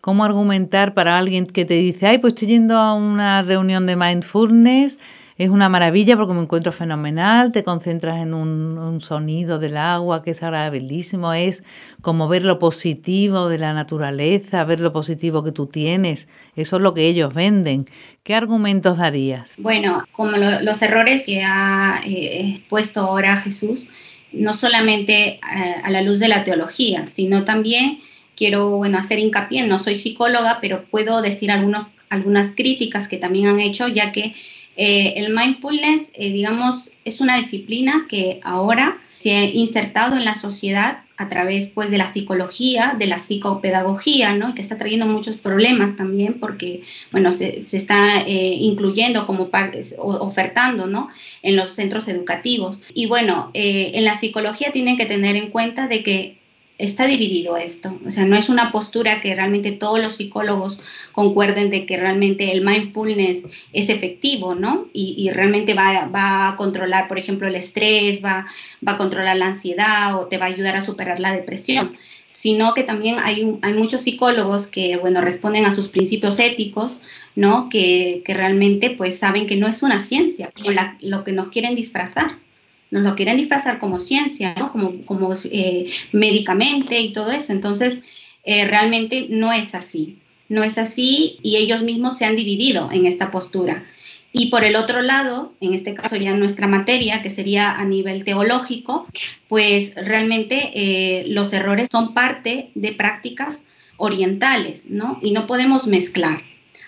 ¿Cómo 0.00 0.24
argumentar 0.24 0.94
para 0.94 1.18
alguien 1.18 1.46
que 1.46 1.64
te 1.64 1.74
dice, 1.74 2.06
ay, 2.06 2.18
pues 2.18 2.34
estoy 2.34 2.48
yendo 2.48 2.76
a 2.76 2.94
una 2.94 3.42
reunión 3.42 3.86
de 3.86 3.96
mindfulness 3.96 4.96
es 5.38 5.50
una 5.50 5.68
maravilla 5.68 6.16
porque 6.16 6.34
me 6.34 6.42
encuentro 6.42 6.72
fenomenal, 6.72 7.52
te 7.52 7.62
concentras 7.62 8.20
en 8.20 8.34
un, 8.34 9.00
sonido 9.00 9.60
del 9.60 9.76
agua 9.76 10.24
que 10.24 10.32
es 10.32 10.42
agradabilísimo, 10.42 11.32
es 11.32 11.62
como 12.02 12.26
ver 12.26 12.44
lo 12.44 12.58
positivo 12.58 13.48
de 13.48 13.58
la 13.58 13.72
naturaleza, 13.72 14.64
ver 14.64 14.80
lo 14.80 14.92
positivo 14.92 15.44
que 15.44 15.52
tú 15.52 15.66
tienes, 15.66 16.26
eso 16.56 16.76
es 16.76 16.82
lo 16.82 16.94
que 16.94 17.06
ellos 17.06 17.32
venden. 17.32 17.86
¿Qué 18.24 18.34
argumentos 18.34 18.98
darías? 18.98 19.54
Bueno, 19.58 20.04
como 20.10 20.32
los 20.32 20.82
errores 20.82 21.22
que 21.24 21.44
ha 21.44 22.00
eh, 22.04 22.50
expuesto 22.50 23.00
ahora 23.00 23.36
Jesús, 23.36 23.86
no 24.32 24.52
solamente 24.52 25.34
eh, 25.34 25.40
a 25.84 25.90
la 25.90 26.02
luz 26.02 26.18
de 26.18 26.28
la 26.28 26.42
teología, 26.42 27.06
sino 27.06 27.44
también 27.44 28.00
quiero 28.36 28.70
bueno, 28.76 28.98
hacer 28.98 29.20
hincapié, 29.20 29.66
no 29.68 29.78
soy 29.78 29.94
psicóloga, 29.94 30.58
pero 30.60 30.84
puedo 30.90 31.22
decir 31.22 31.52
algunos, 31.52 31.86
algunas 32.10 32.52
críticas 32.52 33.06
que 33.06 33.16
también 33.18 33.46
han 33.46 33.60
hecho, 33.60 33.86
ya 33.86 34.10
que 34.10 34.34
eh, 34.78 35.14
el 35.16 35.34
mindfulness, 35.34 36.08
eh, 36.14 36.32
digamos, 36.32 36.92
es 37.04 37.20
una 37.20 37.36
disciplina 37.36 38.06
que 38.08 38.38
ahora 38.44 38.98
se 39.18 39.34
ha 39.34 39.44
insertado 39.44 40.16
en 40.16 40.24
la 40.24 40.36
sociedad 40.36 41.02
a 41.16 41.28
través 41.28 41.66
pues, 41.66 41.90
de 41.90 41.98
la 41.98 42.12
psicología, 42.12 42.94
de 42.96 43.08
la 43.08 43.18
psicopedagogía, 43.18 44.36
¿no? 44.36 44.54
que 44.54 44.62
está 44.62 44.78
trayendo 44.78 45.06
muchos 45.06 45.34
problemas 45.36 45.96
también 45.96 46.34
porque, 46.38 46.84
bueno, 47.10 47.32
se, 47.32 47.58
está 47.58 48.20
eh, 48.20 48.54
incluyendo 48.60 49.26
como 49.26 49.48
parte, 49.48 49.84
ofertando, 49.98 50.86
¿no? 50.86 51.08
En 51.42 51.56
los 51.56 51.70
centros 51.70 52.06
educativos. 52.06 52.80
Y 52.94 53.06
bueno, 53.06 53.50
en 53.54 54.04
la 54.04 54.16
psicología 54.16 54.70
tienen 54.70 54.96
que 54.96 55.06
tener 55.06 55.34
en 55.34 55.50
cuenta 55.50 55.88
de 55.88 56.04
que 56.04 56.37
está 56.78 57.06
dividido 57.06 57.56
esto. 57.56 57.98
O 58.06 58.10
sea, 58.10 58.24
no 58.24 58.36
es 58.36 58.48
una 58.48 58.72
postura 58.72 59.20
que 59.20 59.34
realmente 59.34 59.72
todos 59.72 60.00
los 60.00 60.14
psicólogos 60.16 60.80
concuerden 61.12 61.70
de 61.70 61.84
que 61.84 61.96
realmente 61.96 62.52
el 62.52 62.64
mindfulness 62.64 63.42
es 63.72 63.88
efectivo, 63.88 64.54
¿no? 64.54 64.88
Y, 64.92 65.28
realmente 65.30 65.74
va, 65.74 66.48
a 66.48 66.56
controlar, 66.56 67.08
por 67.08 67.18
ejemplo, 67.18 67.48
el 67.48 67.56
estrés, 67.56 68.24
va, 68.24 68.46
va 68.86 68.92
a 68.92 68.98
controlar 68.98 69.36
la 69.36 69.48
ansiedad 69.48 70.16
o 70.18 70.26
te 70.26 70.38
va 70.38 70.46
a 70.46 70.48
ayudar 70.48 70.76
a 70.76 70.80
superar 70.80 71.20
la 71.20 71.32
depresión 71.32 71.96
sino 72.38 72.72
que 72.72 72.84
también 72.84 73.16
hay, 73.18 73.58
hay 73.62 73.72
muchos 73.72 74.02
psicólogos 74.02 74.68
que, 74.68 74.96
bueno, 74.96 75.20
responden 75.20 75.64
a 75.64 75.74
sus 75.74 75.88
principios 75.88 76.38
éticos, 76.38 77.00
¿no? 77.34 77.68
Que, 77.68 78.22
realmente 78.26 78.90
pues 78.90 79.18
saben 79.18 79.48
que 79.48 79.56
no 79.56 79.66
es 79.66 79.82
una 79.82 80.00
ciencia, 80.00 80.52
como 80.54 80.70
lo 81.00 81.24
que 81.24 81.32
nos 81.32 81.48
quieren 81.48 81.74
disfrazar. 81.74 82.38
Nos 82.90 83.02
lo 83.02 83.14
quieren 83.14 83.36
disfrazar 83.36 83.78
como 83.78 83.98
ciencia, 83.98 84.54
¿no? 84.58 84.72
Como, 84.72 85.02
como 85.04 85.34
eh, 85.44 85.90
médicamente 86.12 87.00
y 87.00 87.12
todo 87.12 87.30
eso. 87.30 87.52
Entonces, 87.52 88.00
eh, 88.44 88.66
realmente 88.66 89.26
no 89.28 89.52
es 89.52 89.74
así. 89.74 90.18
No 90.48 90.64
es 90.64 90.78
así 90.78 91.38
y 91.42 91.56
ellos 91.56 91.82
mismos 91.82 92.16
se 92.16 92.24
han 92.24 92.36
dividido 92.36 92.90
en 92.90 93.06
esta 93.06 93.30
postura. 93.30 93.84
Y 94.32 94.46
por 94.50 94.64
el 94.64 94.76
otro 94.76 95.02
lado, 95.02 95.52
en 95.60 95.72
este 95.72 95.94
caso 95.94 96.16
ya 96.16 96.34
nuestra 96.34 96.66
materia, 96.66 97.22
que 97.22 97.30
sería 97.30 97.72
a 97.72 97.84
nivel 97.84 98.24
teológico, 98.24 99.06
pues 99.48 99.94
realmente 99.94 100.70
eh, 100.74 101.24
los 101.28 101.52
errores 101.52 101.88
son 101.90 102.14
parte 102.14 102.70
de 102.74 102.92
prácticas 102.92 103.62
orientales, 103.96 104.86
¿no? 104.88 105.18
Y 105.22 105.32
no 105.32 105.46
podemos 105.46 105.86
mezclar. 105.86 106.42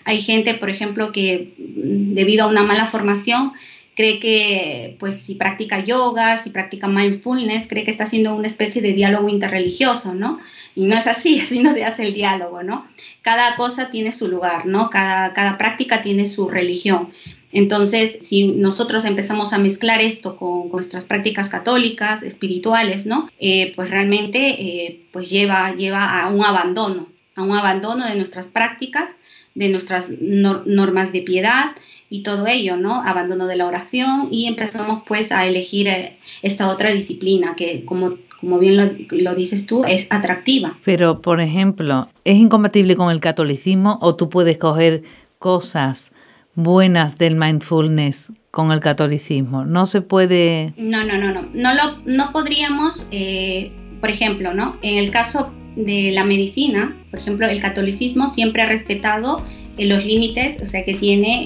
Hay 0.05 0.21
gente, 0.21 0.53
por 0.53 0.69
ejemplo, 0.69 1.11
que 1.11 1.53
mm, 1.57 2.13
debido 2.13 2.45
a 2.45 2.47
una 2.47 2.63
mala 2.63 2.87
formación 2.87 3.53
cree 3.95 4.19
que, 4.19 4.95
pues, 4.99 5.21
si 5.21 5.35
practica 5.35 5.83
yoga, 5.83 6.41
si 6.41 6.49
practica 6.49 6.87
mindfulness, 6.87 7.67
cree 7.67 7.83
que 7.83 7.91
está 7.91 8.05
haciendo 8.05 8.35
una 8.35 8.47
especie 8.47 8.81
de 8.81 8.93
diálogo 8.93 9.29
interreligioso, 9.29 10.13
¿no? 10.13 10.39
Y 10.75 10.85
no 10.85 10.97
es 10.97 11.07
así, 11.07 11.39
así 11.43 11.61
no 11.61 11.73
se 11.73 11.83
hace 11.83 12.03
el 12.07 12.13
diálogo, 12.13 12.63
¿no? 12.63 12.85
Cada 13.21 13.55
cosa 13.55 13.89
tiene 13.89 14.11
su 14.11 14.27
lugar, 14.27 14.65
¿no? 14.65 14.89
Cada, 14.89 15.33
cada 15.33 15.57
práctica 15.57 16.01
tiene 16.01 16.25
su 16.25 16.49
religión. 16.49 17.09
Entonces, 17.51 18.19
si 18.21 18.47
nosotros 18.47 19.03
empezamos 19.03 19.51
a 19.51 19.57
mezclar 19.57 20.01
esto 20.01 20.37
con, 20.37 20.69
nuestras 20.69 21.05
prácticas 21.05 21.49
católicas, 21.49 22.23
espirituales, 22.23 23.05
¿no? 23.05 23.29
Eh, 23.39 23.73
pues 23.75 23.89
realmente 23.89 24.39
eh, 24.61 25.01
pues 25.11 25.29
lleva, 25.29 25.75
lleva 25.75 26.21
a 26.21 26.29
un 26.29 26.45
abandono, 26.45 27.09
a 27.35 27.43
un 27.43 27.55
abandono 27.57 28.07
de 28.07 28.15
nuestras 28.15 28.47
prácticas, 28.47 29.09
de 29.53 29.67
nuestras 29.67 30.09
normas 30.09 31.11
de 31.11 31.21
piedad 31.23 31.71
y 32.11 32.23
todo 32.23 32.45
ello, 32.45 32.75
¿no? 32.75 33.01
Abandono 33.01 33.47
de 33.47 33.55
la 33.55 33.65
oración 33.65 34.27
y 34.31 34.45
empezamos 34.45 35.03
pues 35.07 35.31
a 35.31 35.47
elegir 35.47 35.87
eh, 35.87 36.17
esta 36.41 36.67
otra 36.67 36.91
disciplina 36.91 37.55
que 37.55 37.85
como 37.85 38.17
como 38.41 38.57
bien 38.57 38.75
lo, 38.75 38.91
lo, 39.11 39.35
dices 39.35 39.67
tú, 39.67 39.85
es 39.85 40.07
atractiva. 40.09 40.75
Pero, 40.83 41.21
por 41.21 41.39
ejemplo, 41.39 42.09
¿es 42.25 42.37
incompatible 42.37 42.95
con 42.95 43.11
el 43.11 43.19
catolicismo 43.19 43.99
o 44.01 44.15
tú 44.15 44.29
puedes 44.29 44.57
coger 44.57 45.03
cosas 45.37 46.11
buenas 46.55 47.17
del 47.17 47.35
mindfulness 47.35 48.31
con 48.49 48.71
el 48.71 48.79
catolicismo? 48.79 49.63
No 49.63 49.85
se 49.85 50.01
puede... 50.01 50.73
No, 50.75 51.03
no, 51.03 51.19
no, 51.19 51.31
no. 51.31 51.49
No, 51.53 51.73
lo, 51.75 51.99
no 52.05 52.31
podríamos, 52.31 53.05
eh, 53.11 53.71
por 54.01 54.09
ejemplo, 54.09 54.55
¿no? 54.55 54.75
En 54.81 54.97
el 54.97 55.11
caso 55.11 55.53
de 55.75 56.11
la 56.11 56.23
medicina, 56.23 56.97
por 57.11 57.19
ejemplo, 57.19 57.47
el 57.47 57.61
catolicismo 57.61 58.29
siempre 58.29 58.63
ha 58.63 58.65
respetado 58.65 59.37
los 59.85 60.05
límites, 60.05 60.61
o 60.61 60.67
sea, 60.67 60.83
que 60.83 60.93
tiene, 60.93 61.45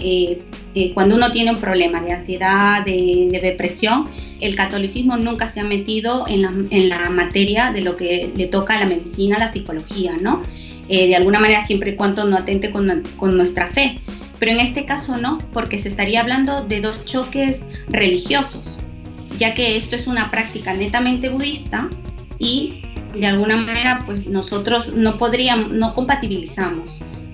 eh, 0.73 0.91
cuando 0.93 1.15
uno 1.15 1.31
tiene 1.31 1.51
un 1.51 1.59
problema 1.59 2.01
de 2.01 2.13
ansiedad, 2.13 2.85
de, 2.85 3.29
depresión, 3.41 4.09
el 4.41 4.55
catolicismo 4.55 5.17
nunca 5.17 5.47
se 5.47 5.59
ha 5.59 5.63
metido 5.63 6.25
en 6.27 6.41
la, 6.41 6.51
en 6.69 6.89
la, 6.89 7.09
materia 7.09 7.71
de 7.71 7.81
lo 7.81 7.95
que 7.95 8.31
le 8.35 8.47
toca 8.47 8.75
a 8.75 8.81
la 8.81 8.87
medicina, 8.87 9.37
a 9.37 9.39
la 9.39 9.53
psicología, 9.53 10.17
¿no? 10.21 10.41
de 10.87 11.15
alguna 11.15 11.39
manera, 11.39 11.65
siempre 11.65 11.91
y 11.91 11.95
cuando 11.95 12.25
no 12.25 12.37
atente 12.37 12.69
con, 12.69 13.01
con 13.17 13.35
nuestra 13.35 13.67
fe. 13.67 13.95
Pero 14.39 14.51
en 14.51 14.59
este 14.59 14.85
caso 14.85 15.17
no, 15.17 15.39
porque 15.53 15.79
se 15.79 15.89
estaría 15.89 16.21
hablando 16.21 16.63
de 16.63 16.81
dos 16.81 17.05
choques 17.05 17.61
religiosos, 17.87 18.77
ya 19.37 19.53
que 19.53 19.77
esto 19.77 19.95
es 19.95 20.07
una 20.07 20.29
práctica 20.29 20.73
netamente 20.73 21.29
budista 21.29 21.89
y 22.37 22.81
de 23.13 23.27
alguna 23.27 23.57
manera 23.57 24.03
pues 24.05 24.27
nosotros 24.27 24.93
no 24.93 25.17
podríamos, 25.17 25.71
no 25.71 25.93
compatibilizamos, 25.93 26.89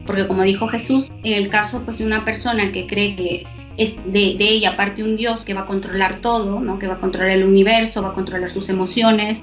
porque 0.06 0.28
como 0.28 0.44
dijo 0.44 0.68
Jesús, 0.68 1.12
en 1.24 1.34
el 1.34 1.50
caso 1.50 1.82
pues 1.84 1.98
de 1.98 2.06
una 2.06 2.26
persona 2.26 2.72
que 2.72 2.88
cree 2.88 3.16
que 3.16 3.48
es 3.78 3.96
de, 4.06 4.36
ella 4.40 4.76
parte 4.76 5.04
un 5.04 5.16
Dios 5.16 5.46
que 5.46 5.54
va 5.54 5.62
a 5.62 5.66
controlar 5.66 6.20
todo, 6.22 6.60
¿no? 6.60 6.80
que 6.80 6.88
va 6.88 6.96
a 6.96 7.00
controlar 7.00 7.32
el 7.32 7.44
universo, 7.44 8.02
va 8.02 8.10
a 8.10 8.14
controlar 8.14 8.50
sus 8.50 8.70
emociones 8.70 9.40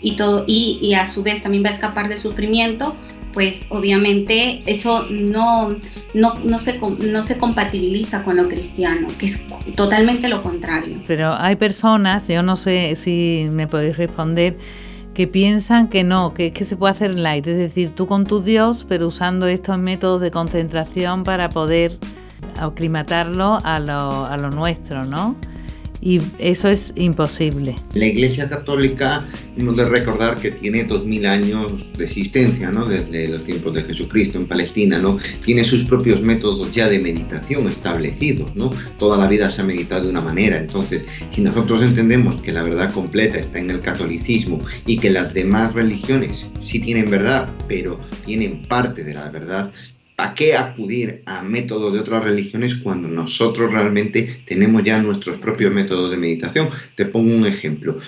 y 0.00 0.16
todo, 0.16 0.44
y, 0.46 0.78
y 0.82 0.94
a 0.94 1.08
su 1.08 1.22
vez 1.22 1.42
también 1.42 1.64
va 1.64 1.68
a 1.68 1.72
escapar 1.72 2.08
del 2.08 2.18
sufrimiento, 2.18 2.96
pues 3.32 3.66
obviamente 3.68 4.62
eso 4.66 5.06
no, 5.10 5.68
no, 6.14 6.34
no, 6.44 6.58
se, 6.58 6.78
no 6.78 7.22
se 7.22 7.38
compatibiliza 7.38 8.24
con 8.24 8.36
lo 8.36 8.48
cristiano, 8.48 9.08
que 9.18 9.26
es 9.26 9.46
totalmente 9.76 10.28
lo 10.28 10.42
contrario. 10.42 10.96
Pero 11.06 11.34
hay 11.34 11.56
personas, 11.56 12.28
yo 12.28 12.42
no 12.42 12.56
sé 12.56 12.96
si 12.96 13.46
me 13.50 13.66
podéis 13.66 13.96
responder, 13.96 14.58
que 15.20 15.26
piensan 15.26 15.88
que 15.88 16.02
no, 16.02 16.32
que, 16.32 16.50
que 16.54 16.64
se 16.64 16.78
puede 16.78 16.92
hacer 16.92 17.14
light, 17.14 17.46
es 17.46 17.58
decir, 17.58 17.90
tú 17.94 18.06
con 18.06 18.24
tu 18.24 18.40
Dios, 18.40 18.86
pero 18.88 19.08
usando 19.08 19.46
estos 19.48 19.76
métodos 19.76 20.22
de 20.22 20.30
concentración 20.30 21.24
para 21.24 21.50
poder 21.50 21.98
aclimatarlo 22.58 23.58
a 23.62 23.80
lo, 23.80 24.24
a 24.24 24.38
lo 24.38 24.48
nuestro, 24.48 25.04
¿no? 25.04 25.36
Y 26.00 26.20
eso 26.38 26.68
es 26.68 26.92
imposible. 26.96 27.76
La 27.94 28.06
Iglesia 28.06 28.48
Católica, 28.48 29.26
hemos 29.56 29.76
de 29.76 29.84
recordar 29.84 30.36
que 30.36 30.50
tiene 30.50 30.84
2000 30.84 31.26
años 31.26 31.92
de 31.92 32.04
existencia, 32.04 32.70
¿no? 32.70 32.86
Desde 32.86 33.28
los 33.28 33.44
tiempos 33.44 33.74
de 33.74 33.82
Jesucristo 33.82 34.38
en 34.38 34.46
Palestina, 34.46 34.98
¿no? 34.98 35.18
Tiene 35.44 35.64
sus 35.64 35.84
propios 35.84 36.22
métodos 36.22 36.72
ya 36.72 36.88
de 36.88 36.98
meditación 36.98 37.66
establecidos, 37.66 38.54
¿no? 38.56 38.70
Toda 38.98 39.16
la 39.16 39.28
vida 39.28 39.50
se 39.50 39.62
ha 39.62 39.64
meditado 39.64 40.04
de 40.04 40.10
una 40.10 40.22
manera. 40.22 40.58
Entonces, 40.58 41.02
si 41.30 41.40
nosotros 41.40 41.82
entendemos 41.82 42.36
que 42.36 42.52
la 42.52 42.62
verdad 42.62 42.92
completa 42.92 43.38
está 43.38 43.58
en 43.58 43.70
el 43.70 43.80
catolicismo 43.80 44.58
y 44.86 44.96
que 44.96 45.10
las 45.10 45.34
demás 45.34 45.74
religiones 45.74 46.46
sí 46.62 46.80
tienen 46.80 47.10
verdad, 47.10 47.48
pero 47.68 47.98
tienen 48.24 48.62
parte 48.62 49.04
de 49.04 49.14
la 49.14 49.28
verdad, 49.30 49.70
¿A 50.22 50.34
qué 50.34 50.54
acudir 50.54 51.22
a 51.24 51.40
métodos 51.42 51.94
de 51.94 52.00
otras 52.00 52.22
religiones 52.22 52.74
cuando 52.74 53.08
nosotros 53.08 53.72
realmente 53.72 54.42
tenemos 54.44 54.84
ya 54.84 55.00
nuestros 55.00 55.38
propios 55.38 55.72
métodos 55.72 56.10
de 56.10 56.18
meditación? 56.18 56.68
Te 56.94 57.06
pongo 57.06 57.34
un 57.34 57.46
ejemplo. 57.46 57.98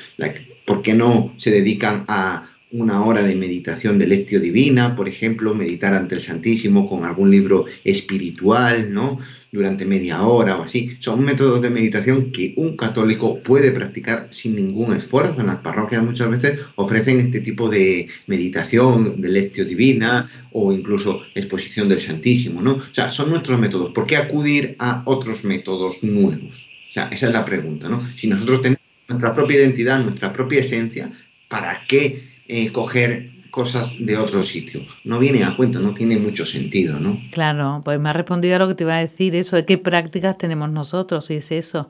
¿Por 0.66 0.82
qué 0.82 0.92
no 0.92 1.32
se 1.38 1.50
dedican 1.50 2.04
a 2.08 2.51
una 2.72 3.04
hora 3.04 3.22
de 3.22 3.34
meditación 3.34 3.98
de 3.98 4.06
lectio 4.06 4.40
divina, 4.40 4.96
por 4.96 5.08
ejemplo, 5.08 5.54
meditar 5.54 5.92
ante 5.92 6.14
el 6.14 6.22
Santísimo 6.22 6.88
con 6.88 7.04
algún 7.04 7.30
libro 7.30 7.66
espiritual, 7.84 8.92
¿no? 8.92 9.18
Durante 9.52 9.84
media 9.84 10.22
hora 10.22 10.56
o 10.56 10.62
así. 10.62 10.96
Son 10.98 11.22
métodos 11.22 11.60
de 11.60 11.68
meditación 11.68 12.32
que 12.32 12.54
un 12.56 12.76
católico 12.76 13.40
puede 13.42 13.70
practicar 13.72 14.28
sin 14.30 14.56
ningún 14.56 14.96
esfuerzo. 14.96 15.40
En 15.40 15.48
las 15.48 15.56
parroquias 15.56 16.02
muchas 16.02 16.30
veces 16.30 16.60
ofrecen 16.76 17.20
este 17.20 17.40
tipo 17.40 17.68
de 17.68 18.08
meditación, 18.26 19.20
de 19.20 19.28
lectio 19.28 19.66
divina 19.66 20.30
o 20.52 20.72
incluso 20.72 21.22
exposición 21.34 21.90
del 21.90 22.00
Santísimo, 22.00 22.62
¿no? 22.62 22.72
O 22.72 22.94
sea, 22.94 23.12
son 23.12 23.28
nuestros 23.28 23.60
métodos. 23.60 23.92
¿Por 23.92 24.06
qué 24.06 24.16
acudir 24.16 24.76
a 24.78 25.02
otros 25.04 25.44
métodos 25.44 26.02
nuevos? 26.02 26.68
O 26.88 26.92
sea, 26.92 27.08
esa 27.12 27.26
es 27.26 27.32
la 27.32 27.44
pregunta, 27.44 27.90
¿no? 27.90 28.02
Si 28.16 28.26
nosotros 28.26 28.62
tenemos 28.62 28.90
nuestra 29.08 29.34
propia 29.34 29.58
identidad, 29.58 30.02
nuestra 30.02 30.32
propia 30.32 30.60
esencia, 30.60 31.12
¿para 31.48 31.82
qué 31.86 32.31
coger 32.72 33.32
cosas 33.52 33.92
de 34.00 34.16
otro 34.16 34.42
sitio. 34.42 34.80
No 35.04 35.18
viene 35.18 35.44
a 35.44 35.54
cuenta, 35.54 35.78
no 35.78 35.92
tiene 35.92 36.16
mucho 36.16 36.46
sentido, 36.46 36.98
¿no? 36.98 37.20
Claro, 37.30 37.82
pues 37.84 38.00
me 38.00 38.08
ha 38.08 38.12
respondido 38.14 38.56
a 38.56 38.58
lo 38.58 38.66
que 38.66 38.74
te 38.74 38.84
iba 38.84 38.96
a 38.96 39.00
decir, 39.00 39.36
eso 39.36 39.56
de 39.56 39.66
qué 39.66 39.76
prácticas 39.76 40.38
tenemos 40.38 40.70
nosotros, 40.70 41.30
y 41.30 41.34
es 41.34 41.52
eso. 41.52 41.88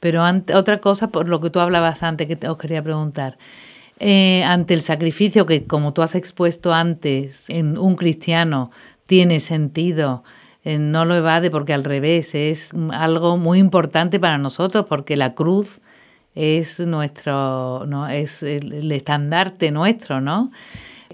Pero 0.00 0.24
otra 0.54 0.78
cosa, 0.78 1.08
por 1.08 1.28
lo 1.28 1.40
que 1.40 1.50
tú 1.50 1.60
hablabas 1.60 2.02
antes, 2.02 2.26
que 2.26 2.36
te, 2.36 2.48
os 2.48 2.56
quería 2.56 2.82
preguntar. 2.82 3.36
Eh, 4.00 4.42
ante 4.42 4.72
el 4.72 4.82
sacrificio 4.82 5.44
que, 5.44 5.64
como 5.64 5.92
tú 5.92 6.00
has 6.00 6.14
expuesto 6.14 6.72
antes, 6.72 7.48
en 7.50 7.76
un 7.76 7.94
cristiano 7.94 8.70
tiene 9.06 9.38
sentido, 9.38 10.24
eh, 10.64 10.78
no 10.78 11.04
lo 11.04 11.14
evade 11.14 11.50
porque 11.50 11.74
al 11.74 11.84
revés, 11.84 12.34
es 12.34 12.72
algo 12.90 13.36
muy 13.36 13.58
importante 13.58 14.18
para 14.18 14.38
nosotros, 14.38 14.86
porque 14.88 15.16
la 15.16 15.34
cruz 15.34 15.81
es 16.34 16.80
nuestro, 16.80 17.86
¿no? 17.86 18.08
es 18.08 18.42
el, 18.42 18.90
estandarte 18.92 19.70
nuestro, 19.70 20.20
¿no? 20.20 20.50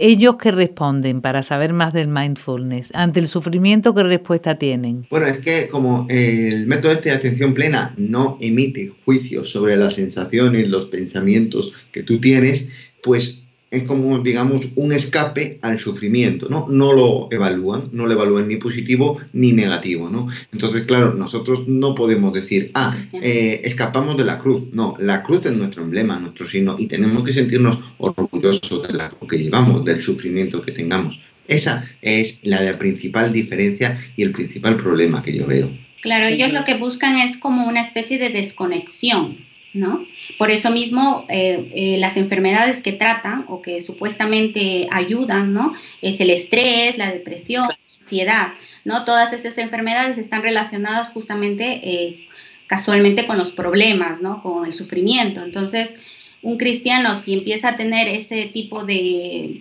Ellos 0.01 0.37
que 0.37 0.53
responden 0.53 1.21
para 1.21 1.43
saber 1.43 1.73
más 1.73 1.93
del 1.93 2.07
mindfulness, 2.07 2.93
ante 2.95 3.19
el 3.19 3.27
sufrimiento, 3.27 3.93
¿qué 3.97 4.05
respuesta 4.05 4.55
tienen? 4.57 5.09
Bueno, 5.11 5.27
es 5.27 5.39
que 5.39 5.69
como 5.69 6.07
el 6.09 6.69
método 6.69 6.93
este 6.93 7.09
de 7.09 7.17
atención 7.17 7.53
plena 7.53 7.95
no 7.97 8.39
emite 8.41 8.93
juicios 9.05 9.51
sobre 9.51 9.77
las 9.77 9.95
sensaciones, 9.95 10.69
los 10.69 10.85
pensamientos 10.85 11.73
que 11.91 12.05
tú 12.05 12.21
tienes, 12.21 12.67
pues 13.03 13.43
es 13.71 13.83
como, 13.83 14.19
digamos, 14.21 14.69
un 14.77 14.93
escape 14.93 15.59
al 15.63 15.79
sufrimiento, 15.79 16.49
¿no? 16.49 16.67
No 16.69 16.93
lo 16.93 17.29
evalúan, 17.31 17.91
no 17.93 18.07
lo 18.07 18.13
evalúan 18.13 18.49
ni 18.49 18.57
positivo 18.57 19.19
ni 19.33 19.53
negativo, 19.53 20.09
¿no? 20.09 20.29
Entonces, 20.53 20.83
claro, 20.83 21.15
nosotros 21.15 21.69
no 21.69 21.95
podemos 21.95 22.33
decir, 22.33 22.71
ah, 22.75 22.97
eh, 23.13 23.61
escapamos 23.65 24.17
de 24.17 24.25
la 24.25 24.39
cruz. 24.39 24.63
No, 24.73 24.97
la 24.99 25.23
cruz 25.23 25.45
es 25.45 25.53
nuestro 25.53 25.83
emblema, 25.83 26.19
nuestro 26.19 26.47
signo, 26.47 26.77
y 26.79 26.87
tenemos 26.87 27.25
que 27.25 27.33
sentirnos 27.33 27.79
orgullosos 27.99 28.89
de 28.89 28.95
la 28.95 29.09
cruz 29.09 29.31
que 29.31 29.39
llevamos, 29.39 29.85
del 29.85 30.01
sufrimiento 30.01 30.63
que 30.63 30.73
tengamos. 30.73 31.21
Esa 31.47 31.85
es 32.03 32.41
la 32.43 32.79
principal 32.79 33.33
diferencia 33.33 34.01
y 34.17 34.23
el 34.23 34.33
principal 34.33 34.77
problema 34.77 35.23
que 35.23 35.35
yo 35.35 35.47
veo. 35.47 35.71
Claro, 36.01 36.27
ellos 36.27 36.53
lo 36.53 36.65
que 36.65 36.77
buscan 36.77 37.19
es 37.19 37.37
como 37.37 37.67
una 37.67 37.81
especie 37.81 38.19
de 38.19 38.31
desconexión 38.31 39.48
¿no? 39.75 40.07
Por 40.39 40.51
eso 40.51 40.71
mismo 40.71 41.27
eh, 41.29 41.69
eh, 41.73 41.97
las 41.99 42.17
enfermedades 42.17 42.83
que 42.83 42.93
tratan 42.93 43.45
o 43.49 43.61
que 43.61 43.83
supuestamente 43.83 44.89
ayudan, 44.91 45.53
¿no? 45.53 45.75
Es 46.01 46.21
el 46.21 46.31
estrés, 46.31 46.97
la 46.97 47.11
depresión, 47.11 47.63
la 47.63 47.75
ansiedad, 47.75 48.49
¿no? 48.85 49.05
Todas 49.05 49.33
esas 49.33 49.59
enfermedades 49.59 50.17
están 50.19 50.43
relacionadas 50.43 51.09
justamente 51.09 51.81
eh, 51.83 52.29
casualmente 52.67 53.27
con 53.27 53.37
los 53.37 53.51
problemas, 53.51 54.23
¿no? 54.23 54.43
Con 54.43 54.67
el 54.67 54.73
sufrimiento. 54.73 55.43
Entonces, 55.43 55.95
un 56.41 56.57
cristiano 56.57 57.19
si 57.19 57.35
empieza 57.35 57.71
a 57.71 57.77
tener 57.77 58.09
ese 58.09 58.47
tipo 58.47 58.85
de, 58.85 59.61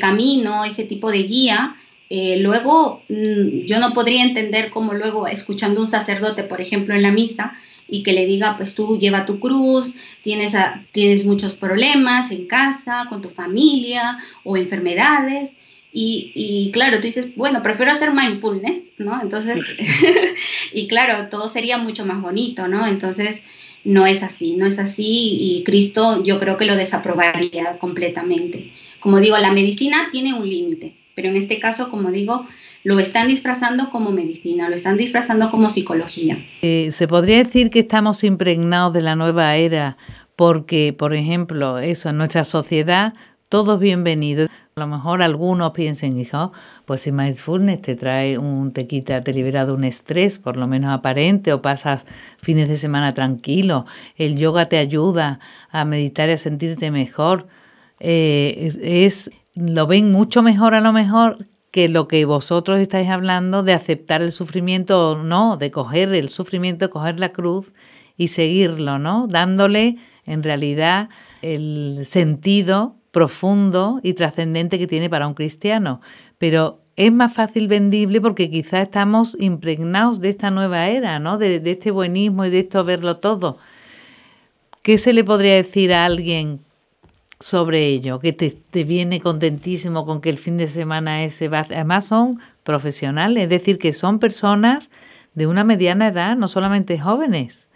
camino, 0.00 0.64
ese 0.64 0.84
tipo 0.84 1.10
de 1.10 1.22
guía, 1.22 1.76
luego 2.10 3.02
mm, 3.08 3.66
yo 3.66 3.78
no 3.78 3.92
podría 3.92 4.22
entender 4.22 4.70
cómo 4.70 4.92
luego 4.92 5.26
escuchando 5.26 5.80
un 5.80 5.86
sacerdote, 5.86 6.42
por 6.42 6.60
ejemplo, 6.60 6.94
en 6.94 7.02
la 7.02 7.12
misa, 7.12 7.56
y 7.88 8.02
que 8.02 8.12
le 8.12 8.26
diga, 8.26 8.56
pues 8.56 8.74
tú 8.74 8.98
lleva 8.98 9.26
tu 9.26 9.38
cruz, 9.38 9.94
tienes, 10.22 10.54
tienes 10.92 11.24
muchos 11.24 11.54
problemas 11.54 12.30
en 12.30 12.46
casa, 12.46 13.06
con 13.08 13.22
tu 13.22 13.28
familia 13.28 14.18
o 14.44 14.56
enfermedades. 14.56 15.56
Y, 15.92 16.32
y, 16.34 16.70
claro, 16.72 16.98
tú 16.98 17.06
dices, 17.06 17.34
bueno, 17.36 17.62
prefiero 17.62 17.92
hacer 17.92 18.12
mindfulness, 18.12 18.92
¿no? 18.98 19.20
Entonces, 19.22 19.78
y 20.72 20.88
claro, 20.88 21.28
todo 21.30 21.48
sería 21.48 21.78
mucho 21.78 22.04
más 22.04 22.20
bonito, 22.20 22.68
¿no? 22.68 22.86
Entonces, 22.86 23.40
no 23.86 24.04
es 24.04 24.22
así, 24.24 24.56
no 24.56 24.66
es 24.66 24.80
así 24.80 25.36
y 25.40 25.62
Cristo 25.62 26.22
yo 26.24 26.40
creo 26.40 26.56
que 26.56 26.66
lo 26.66 26.76
desaprobaría 26.76 27.78
completamente. 27.78 28.72
Como 28.98 29.20
digo, 29.20 29.38
la 29.38 29.52
medicina 29.52 30.08
tiene 30.10 30.34
un 30.34 30.48
límite, 30.48 30.96
pero 31.14 31.28
en 31.28 31.36
este 31.36 31.60
caso, 31.60 31.88
como 31.88 32.10
digo, 32.10 32.46
lo 32.86 33.00
están 33.00 33.26
disfrazando 33.26 33.90
como 33.90 34.12
medicina, 34.12 34.68
lo 34.68 34.76
están 34.76 34.96
disfrazando 34.96 35.50
como 35.50 35.68
psicología. 35.68 36.38
Eh, 36.62 36.90
se 36.92 37.08
podría 37.08 37.38
decir 37.38 37.68
que 37.68 37.80
estamos 37.80 38.22
impregnados 38.22 38.94
de 38.94 39.00
la 39.02 39.16
nueva 39.16 39.56
era 39.56 39.96
porque, 40.36 40.94
por 40.96 41.12
ejemplo, 41.12 41.80
eso 41.80 42.10
en 42.10 42.18
nuestra 42.18 42.44
sociedad, 42.44 43.14
todos 43.48 43.80
bienvenidos. 43.80 44.48
A 44.76 44.80
lo 44.80 44.86
mejor 44.86 45.20
algunos 45.20 45.72
piensen, 45.72 46.16
hijo, 46.16 46.52
pues 46.84 47.00
si 47.00 47.10
mindfulness 47.10 47.82
te 47.82 47.96
trae 47.96 48.38
un, 48.38 48.70
te 48.70 48.86
quita, 48.86 49.20
te 49.20 49.32
libera 49.32 49.66
de 49.66 49.72
un 49.72 49.82
estrés, 49.82 50.38
por 50.38 50.56
lo 50.56 50.68
menos 50.68 50.94
aparente, 50.94 51.52
o 51.52 51.60
pasas 51.60 52.06
fines 52.40 52.68
de 52.68 52.76
semana 52.76 53.14
tranquilo, 53.14 53.84
el 54.16 54.38
yoga 54.38 54.66
te 54.66 54.78
ayuda 54.78 55.40
a 55.72 55.84
meditar 55.84 56.28
y 56.28 56.32
a 56.32 56.36
sentirte 56.36 56.92
mejor. 56.92 57.48
Eh, 57.98 58.70
es, 58.80 59.28
lo 59.56 59.88
ven 59.88 60.12
mucho 60.12 60.40
mejor 60.44 60.76
a 60.76 60.80
lo 60.80 60.92
mejor 60.92 61.38
que 61.76 61.90
lo 61.90 62.08
que 62.08 62.24
vosotros 62.24 62.80
estáis 62.80 63.10
hablando 63.10 63.62
de 63.62 63.74
aceptar 63.74 64.22
el 64.22 64.32
sufrimiento 64.32 65.10
o 65.10 65.22
no, 65.22 65.58
de 65.58 65.70
coger 65.70 66.14
el 66.14 66.30
sufrimiento, 66.30 66.88
coger 66.88 67.20
la 67.20 67.32
cruz 67.32 67.74
y 68.16 68.28
seguirlo, 68.28 68.98
¿no? 68.98 69.26
Dándole 69.26 69.98
en 70.24 70.42
realidad 70.42 71.10
el 71.42 72.00
sentido 72.04 72.96
profundo 73.10 74.00
y 74.02 74.14
trascendente 74.14 74.78
que 74.78 74.86
tiene 74.86 75.10
para 75.10 75.28
un 75.28 75.34
cristiano. 75.34 76.00
Pero 76.38 76.80
es 76.96 77.12
más 77.12 77.34
fácil 77.34 77.68
vendible 77.68 78.22
porque 78.22 78.48
quizás 78.48 78.84
estamos 78.84 79.36
impregnados 79.38 80.18
de 80.22 80.30
esta 80.30 80.50
nueva 80.50 80.88
era, 80.88 81.18
¿no? 81.18 81.36
De, 81.36 81.60
de 81.60 81.72
este 81.72 81.90
buenismo 81.90 82.46
y 82.46 82.48
de 82.48 82.60
esto 82.60 82.84
verlo 82.84 83.18
todo. 83.18 83.58
¿Qué 84.80 84.96
se 84.96 85.12
le 85.12 85.24
podría 85.24 85.56
decir 85.56 85.92
a 85.92 86.06
alguien 86.06 86.60
sobre 87.40 87.86
ello, 87.86 88.18
que 88.18 88.32
te, 88.32 88.50
te, 88.50 88.84
viene 88.84 89.20
contentísimo 89.20 90.06
con 90.06 90.20
que 90.20 90.30
el 90.30 90.38
fin 90.38 90.56
de 90.56 90.68
semana 90.68 91.24
ese 91.24 91.48
va. 91.48 91.60
Además 91.60 92.06
son 92.06 92.40
profesionales, 92.62 93.44
es 93.44 93.50
decir, 93.50 93.78
que 93.78 93.92
son 93.92 94.18
personas 94.18 94.90
de 95.34 95.46
una 95.46 95.64
mediana 95.64 96.08
edad, 96.08 96.36
no 96.36 96.48
solamente 96.48 96.98
jóvenes. 96.98 97.70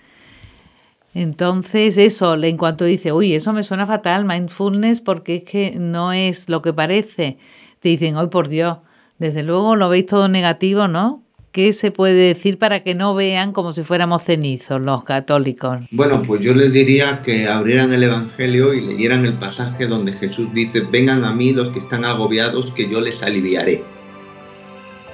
Entonces, 1.13 1.99
eso, 1.99 2.35
en 2.35 2.57
cuanto 2.57 2.85
dice, 2.85 3.13
uy, 3.13 3.35
eso 3.35 3.53
me 3.53 3.63
suena 3.63 3.87
fatal, 3.87 4.25
mindfulness, 4.25 5.01
porque 5.01 5.37
es 5.37 5.45
que 5.45 5.73
no 5.73 6.13
es 6.13 6.49
lo 6.49 6.63
que 6.63 6.73
parece, 6.73 7.39
te 7.81 7.89
dicen, 7.89 8.17
hoy 8.17 8.29
por 8.29 8.49
Dios, 8.49 8.79
desde 9.19 9.43
luego 9.43 9.77
lo 9.77 9.89
veis 9.89 10.07
todo 10.07 10.29
negativo, 10.29 10.89
¿no? 10.89 11.23
¿Qué 11.53 11.73
se 11.73 11.91
puede 11.91 12.29
decir 12.29 12.59
para 12.59 12.85
que 12.85 12.95
no 12.95 13.17
vean 13.17 13.53
como 13.53 13.73
si 13.73 13.83
fuéramos 13.83 14.23
cenizos 14.23 14.81
los 14.81 15.03
católicos? 15.03 15.81
Bueno, 15.91 16.23
pues 16.23 16.41
yo 16.43 16.55
les 16.55 16.73
diría 16.73 17.23
que 17.23 17.49
abrieran 17.49 17.93
el 17.93 18.05
Evangelio 18.05 18.73
y 18.73 18.81
leyeran 18.81 19.25
el 19.25 19.35
pasaje 19.35 19.89
donde 19.89 20.13
Jesús 20.13 20.47
dice, 20.55 20.83
vengan 20.83 21.25
a 21.25 21.33
mí 21.33 21.53
los 21.53 21.71
que 21.71 21.81
están 21.81 22.05
agobiados, 22.05 22.73
que 22.77 22.89
yo 22.89 23.01
les 23.01 23.21
aliviaré. 23.21 23.83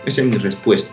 Esa 0.04 0.20
es 0.20 0.26
mi 0.26 0.36
respuesta. 0.36 0.90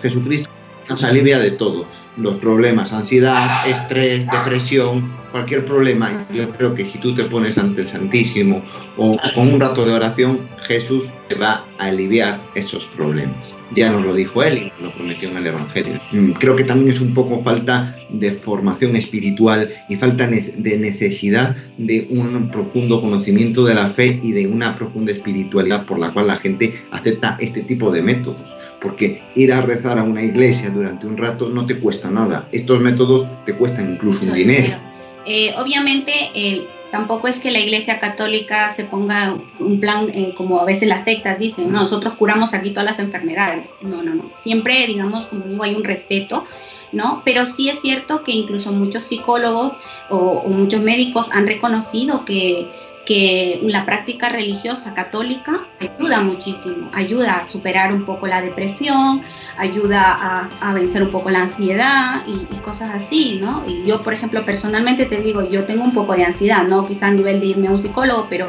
Jesucristo 0.00 0.50
nos 0.88 1.02
alivia 1.02 1.40
de 1.40 1.50
todo, 1.50 1.86
los 2.16 2.34
problemas, 2.36 2.92
ansiedad, 2.92 3.66
estrés, 3.66 4.30
depresión, 4.30 5.12
cualquier 5.34 5.64
problema. 5.64 6.28
Yo 6.32 6.48
creo 6.50 6.76
que 6.76 6.86
si 6.86 6.96
tú 6.98 7.12
te 7.12 7.24
pones 7.24 7.58
ante 7.58 7.82
el 7.82 7.88
Santísimo 7.88 8.62
o 8.96 9.16
con 9.34 9.52
un 9.52 9.60
rato 9.60 9.84
de 9.84 9.92
oración, 9.92 10.48
Jesús 10.62 11.08
te 11.28 11.34
va 11.34 11.64
a 11.78 11.86
aliviar 11.86 12.40
esos 12.54 12.84
problemas 12.86 13.52
ya 13.74 13.90
nos 13.90 14.04
lo 14.04 14.14
dijo 14.14 14.42
él 14.42 14.70
y 14.78 14.82
lo 14.82 14.92
prometió 14.92 15.28
en 15.28 15.36
el 15.38 15.46
Evangelio. 15.48 16.00
Mm, 16.12 16.32
creo 16.32 16.54
que 16.54 16.64
también 16.64 16.92
es 16.94 17.00
un 17.00 17.12
poco 17.14 17.42
falta 17.42 17.96
de 18.08 18.32
formación 18.32 18.94
espiritual 18.94 19.68
y 19.88 19.96
falta 19.96 20.26
de 20.28 20.78
necesidad 20.78 21.56
de 21.78 22.06
un 22.10 22.50
profundo 22.50 23.00
conocimiento 23.00 23.64
de 23.64 23.74
la 23.74 23.90
fe 23.90 24.20
y 24.22 24.32
de 24.32 24.46
una 24.46 24.76
profunda 24.76 25.12
espiritualidad 25.12 25.86
por 25.86 25.98
la 25.98 26.12
cual 26.12 26.28
la 26.28 26.36
gente 26.36 26.74
acepta 26.92 27.36
este 27.40 27.62
tipo 27.62 27.90
de 27.90 28.02
métodos. 28.02 28.54
Porque 28.80 29.22
ir 29.34 29.52
a 29.52 29.62
rezar 29.62 29.98
a 29.98 30.04
una 30.04 30.22
iglesia 30.22 30.70
durante 30.70 31.06
un 31.06 31.16
rato 31.16 31.48
no 31.48 31.66
te 31.66 31.78
cuesta 31.78 32.10
nada. 32.10 32.48
Estos 32.52 32.80
métodos 32.80 33.26
te 33.44 33.54
cuestan 33.54 33.94
incluso 33.94 34.24
un 34.24 34.34
dinero. 34.34 34.93
Eh, 35.24 35.54
obviamente, 35.58 36.68
tampoco 36.90 37.26
es 37.26 37.40
que 37.40 37.50
la 37.50 37.58
Iglesia 37.58 37.98
Católica 37.98 38.72
se 38.72 38.84
ponga 38.84 39.36
un 39.58 39.80
plan 39.80 40.08
eh, 40.14 40.32
como 40.36 40.60
a 40.60 40.64
veces 40.64 40.86
las 40.86 41.04
sectas 41.04 41.38
dicen, 41.38 41.72
nosotros 41.72 42.14
curamos 42.14 42.54
aquí 42.54 42.70
todas 42.70 42.84
las 42.84 42.98
enfermedades. 43.00 43.74
No, 43.80 44.02
no, 44.02 44.14
no. 44.14 44.30
Siempre, 44.36 44.86
digamos, 44.86 45.26
como 45.26 45.44
digo, 45.46 45.64
hay 45.64 45.74
un 45.74 45.82
respeto, 45.82 46.44
¿no? 46.92 47.22
Pero 47.24 47.46
sí 47.46 47.68
es 47.68 47.80
cierto 47.80 48.22
que 48.22 48.30
incluso 48.32 48.70
muchos 48.70 49.04
psicólogos 49.04 49.72
o 50.08 50.48
muchos 50.48 50.82
médicos 50.82 51.28
han 51.32 51.46
reconocido 51.48 52.24
que 52.24 52.70
que 53.04 53.60
la 53.62 53.84
práctica 53.84 54.28
religiosa 54.28 54.94
católica 54.94 55.66
ayuda 55.80 56.20
muchísimo, 56.20 56.90
ayuda 56.94 57.34
a 57.34 57.44
superar 57.44 57.92
un 57.92 58.04
poco 58.04 58.26
la 58.26 58.40
depresión, 58.40 59.22
ayuda 59.58 60.48
a, 60.60 60.72
vencer 60.72 61.02
un 61.02 61.10
poco 61.10 61.30
la 61.30 61.42
ansiedad 61.42 62.22
y, 62.26 62.44
cosas 62.64 62.90
así, 62.90 63.38
¿no? 63.40 63.62
Y 63.68 63.84
yo, 63.84 64.02
por 64.02 64.14
ejemplo, 64.14 64.44
personalmente 64.46 65.04
te 65.04 65.20
digo, 65.20 65.42
yo 65.42 65.64
tengo 65.64 65.84
un 65.84 65.92
poco 65.92 66.14
de 66.14 66.24
ansiedad, 66.24 66.64
no 66.64 66.82
quizá 66.82 67.08
a 67.08 67.10
nivel 67.10 67.40
de 67.40 67.46
irme 67.46 67.68
a 67.68 67.72
un 67.72 67.78
psicólogo, 67.78 68.26
pero 68.30 68.48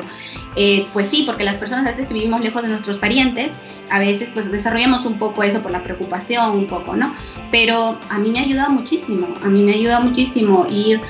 eh, 0.56 0.88
pues 0.94 1.08
sí, 1.08 1.24
porque 1.26 1.44
las 1.44 1.58
personas 1.58 1.86
a 1.86 1.90
veces 1.90 2.08
que 2.08 2.14
vivimos 2.14 2.40
lejos 2.40 2.62
de 2.62 2.70
nuestros 2.70 2.98
parientes, 2.98 3.52
a 3.90 4.00
veces 4.00 4.30
pues 4.34 4.50
desarrollamos 4.52 5.06
un 5.06 5.20
poco 5.20 5.44
eso 5.44 5.62
por 5.62 5.72
la 5.72 5.84
preocupación, 5.84 6.52
un 6.52 6.68
poco, 6.68 6.96
¿no? 6.96 7.14
Pero 7.52 8.00
a 8.10 8.18
mí 8.18 8.32
me 8.32 8.40
ayuda 8.40 8.70
muchísimo, 8.70 9.28
a 9.44 9.50
mí 9.50 9.62
me 9.62 9.74
ayuda 9.74 10.00
muchísimo 10.00 10.66
ir 10.70 11.02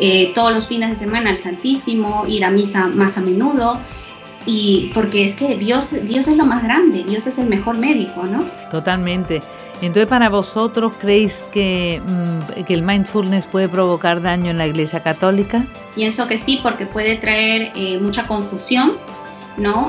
eh, 0.00 0.32
todos 0.34 0.52
los 0.52 0.66
fines 0.66 0.90
de 0.90 0.96
semana 0.96 1.30
al 1.30 1.38
Santísimo, 1.38 2.26
ir 2.26 2.44
a 2.44 2.50
misa 2.50 2.88
más 2.88 3.18
a 3.18 3.20
menudo. 3.20 3.80
Y 4.46 4.90
porque 4.92 5.24
es 5.24 5.36
que 5.36 5.56
Dios, 5.56 5.90
Dios 6.06 6.28
es 6.28 6.36
lo 6.36 6.44
más 6.44 6.62
grande, 6.62 7.02
Dios 7.04 7.26
es 7.26 7.38
el 7.38 7.48
mejor 7.48 7.78
médico, 7.78 8.24
¿no? 8.24 8.44
Totalmente. 8.70 9.40
Entonces, 9.80 10.06
para 10.06 10.28
vosotros, 10.28 10.92
¿creéis 11.00 11.44
que, 11.52 12.00
mm, 12.06 12.64
que 12.64 12.74
el 12.74 12.82
mindfulness 12.82 13.46
puede 13.46 13.68
provocar 13.68 14.22
daño 14.22 14.50
en 14.50 14.58
la 14.58 14.66
Iglesia 14.66 15.02
Católica? 15.02 15.66
Pienso 15.94 16.26
que 16.26 16.38
sí, 16.38 16.60
porque 16.62 16.86
puede 16.86 17.16
traer 17.16 17.72
eh, 17.74 17.98
mucha 17.98 18.26
confusión 18.26 18.92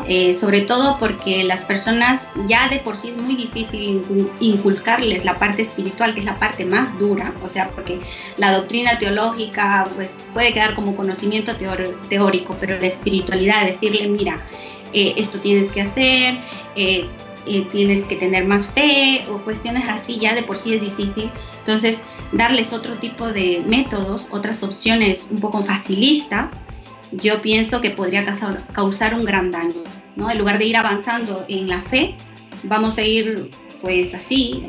Eh, 0.07 0.33
sobre 0.33 0.61
todo 0.61 0.97
porque 0.99 1.43
las 1.43 1.63
personas 1.63 2.27
ya 2.45 2.69
de 2.69 2.77
por 2.79 2.95
sí 2.95 3.09
es 3.09 3.17
muy 3.17 3.35
difícil 3.35 4.03
inculcarles 4.39 5.25
la 5.25 5.39
parte 5.39 5.63
espiritual, 5.63 6.13
que 6.13 6.19
es 6.19 6.25
la 6.25 6.37
parte 6.37 6.65
más 6.65 6.97
dura, 6.99 7.33
o 7.43 7.47
sea, 7.47 7.69
porque 7.71 7.99
la 8.37 8.55
doctrina 8.55 8.99
teológica 8.99 9.87
pues 9.95 10.15
puede 10.33 10.53
quedar 10.53 10.75
como 10.75 10.95
conocimiento 10.95 11.53
teórico, 11.55 12.55
pero 12.59 12.79
la 12.79 12.85
espiritualidad, 12.85 13.65
decirle, 13.65 14.07
mira, 14.07 14.45
eh, 14.93 15.13
esto 15.17 15.39
tienes 15.39 15.71
que 15.71 15.81
hacer, 15.81 16.37
eh, 16.75 17.07
tienes 17.71 18.03
que 18.03 18.15
tener 18.15 18.45
más 18.45 18.69
fe 18.69 19.25
o 19.29 19.39
cuestiones 19.39 19.89
así, 19.89 20.17
ya 20.17 20.35
de 20.35 20.43
por 20.43 20.57
sí 20.57 20.75
es 20.75 20.81
difícil. 20.81 21.31
Entonces, 21.59 22.01
darles 22.31 22.71
otro 22.71 22.93
tipo 22.95 23.27
de 23.29 23.63
métodos, 23.67 24.27
otras 24.29 24.61
opciones 24.63 25.27
un 25.31 25.39
poco 25.39 25.63
facilistas, 25.63 26.51
yo 27.11 27.41
pienso 27.41 27.81
que 27.81 27.91
podría 27.91 28.25
causar 28.73 29.15
un 29.15 29.25
gran 29.25 29.51
daño. 29.51 29.83
¿no? 30.15 30.29
En 30.29 30.37
lugar 30.37 30.57
de 30.57 30.65
ir 30.65 30.77
avanzando 30.77 31.45
en 31.47 31.67
la 31.67 31.81
fe, 31.81 32.15
vamos 32.63 32.97
a 32.97 33.01
ir 33.01 33.49
pues 33.81 34.13
así, 34.13 34.65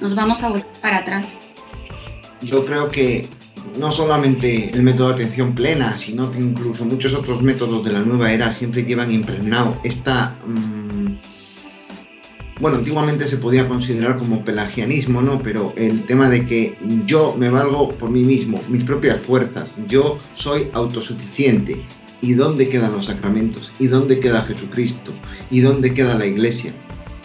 nos 0.00 0.14
vamos 0.14 0.42
a 0.42 0.48
volver 0.48 0.66
para 0.80 0.98
atrás. 0.98 1.28
Yo 2.42 2.64
creo 2.64 2.90
que 2.90 3.28
no 3.78 3.92
solamente 3.92 4.70
el 4.70 4.82
método 4.82 5.08
de 5.08 5.14
atención 5.14 5.54
plena, 5.54 5.96
sino 5.98 6.30
que 6.30 6.38
incluso 6.38 6.84
muchos 6.84 7.12
otros 7.14 7.42
métodos 7.42 7.84
de 7.84 7.92
la 7.92 8.00
nueva 8.00 8.32
era 8.32 8.52
siempre 8.52 8.84
llevan 8.84 9.10
impregnado 9.12 9.78
esta, 9.84 10.36
mm, 10.46 10.95
bueno, 12.60 12.78
antiguamente 12.78 13.28
se 13.28 13.36
podía 13.36 13.68
considerar 13.68 14.16
como 14.16 14.44
pelagianismo, 14.44 15.20
¿no? 15.20 15.42
Pero 15.42 15.74
el 15.76 16.04
tema 16.04 16.30
de 16.30 16.46
que 16.46 16.78
yo 17.04 17.36
me 17.38 17.50
valgo 17.50 17.88
por 17.88 18.10
mí 18.10 18.24
mismo, 18.24 18.62
mis 18.68 18.84
propias 18.84 19.20
fuerzas, 19.20 19.72
yo 19.88 20.18
soy 20.34 20.68
autosuficiente. 20.72 21.82
¿Y 22.22 22.32
dónde 22.32 22.70
quedan 22.70 22.92
los 22.92 23.04
sacramentos? 23.04 23.74
¿Y 23.78 23.88
dónde 23.88 24.20
queda 24.20 24.42
Jesucristo? 24.42 25.12
¿Y 25.50 25.60
dónde 25.60 25.92
queda 25.92 26.14
la 26.14 26.24
iglesia? 26.24 26.74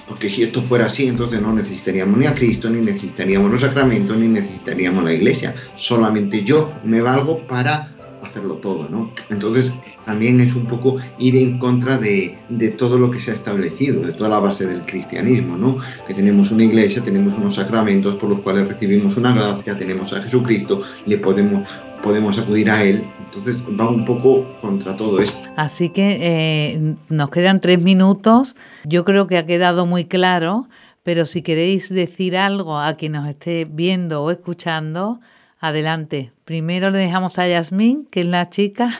Porque 0.06 0.30
si 0.30 0.44
esto 0.44 0.62
fuera 0.62 0.88
así, 0.88 1.08
entonces 1.08 1.42
no 1.42 1.54
necesitaríamos 1.54 2.18
ni 2.18 2.26
a 2.26 2.36
Cristo, 2.36 2.70
ni 2.70 2.82
necesitaríamos 2.82 3.50
los 3.50 3.62
sacramentos, 3.62 4.18
ni 4.18 4.28
necesitaríamos 4.28 5.06
la 5.06 5.14
iglesia. 5.14 5.56
Solamente 5.76 6.44
yo 6.44 6.74
me 6.84 7.02
valgo 7.02 7.48
para 7.48 7.96
hacerlo 8.32 8.56
todo, 8.56 8.88
¿no? 8.90 9.12
Entonces 9.30 9.72
también 10.06 10.40
es 10.40 10.56
un 10.56 10.66
poco 10.66 10.98
ir 11.20 11.36
en 11.36 11.60
contra 11.60 11.98
de, 11.98 12.38
todo 12.78 12.98
lo 12.98 13.12
que 13.12 13.20
se 13.20 13.32
ha 13.32 13.34
establecido, 13.34 14.02
de 14.02 14.14
toda 14.14 14.30
la 14.30 14.40
base 14.40 14.66
del 14.66 14.82
cristianismo, 14.82 15.58
¿no? 15.58 15.78
Que 16.08 16.14
tenemos 16.14 16.52
una 16.52 16.64
iglesia, 16.64 17.04
tenemos 17.04 17.38
unos 17.38 17.56
sacramentos 17.56 18.16
por 18.16 18.30
los 18.30 18.40
cuales 18.40 18.68
recibimos 18.68 19.18
una 19.18 19.34
gracia, 19.34 19.78
tenemos 19.78 20.12
a 20.14 20.22
Jesucristo, 20.24 20.82
le 21.06 21.18
podemos 21.18 21.68
podemos 22.02 22.40
acudir 22.40 22.68
a 22.72 22.84
él. 22.84 23.04
Entonces 23.26 23.64
va 23.80 23.88
un 23.88 24.06
poco 24.06 24.58
contra 24.60 24.98
todo 24.98 25.20
esto. 25.20 25.40
Así 25.56 25.90
que 25.90 26.18
eh, 26.20 26.96
nos 27.10 27.30
quedan 27.30 27.62
tres 27.62 27.80
minutos. 27.80 28.56
Yo 28.86 29.06
creo 29.06 29.28
que 29.28 29.38
ha 29.38 29.46
quedado 29.46 29.86
muy 29.86 30.06
claro, 30.06 30.68
pero 31.04 31.28
si 31.28 31.44
queréis 31.44 31.90
decir 31.90 32.36
algo 32.36 32.80
a 32.80 32.96
quien 32.96 33.12
nos 33.12 33.30
esté 33.30 33.66
viendo 33.66 34.24
o 34.24 34.32
escuchando, 34.32 35.20
Adelante. 35.62 36.32
Primero 36.44 36.90
le 36.90 36.98
dejamos 36.98 37.38
a 37.38 37.48
Yasmín, 37.48 38.08
que 38.10 38.22
es 38.22 38.26
la 38.26 38.50
chica. 38.50 39.00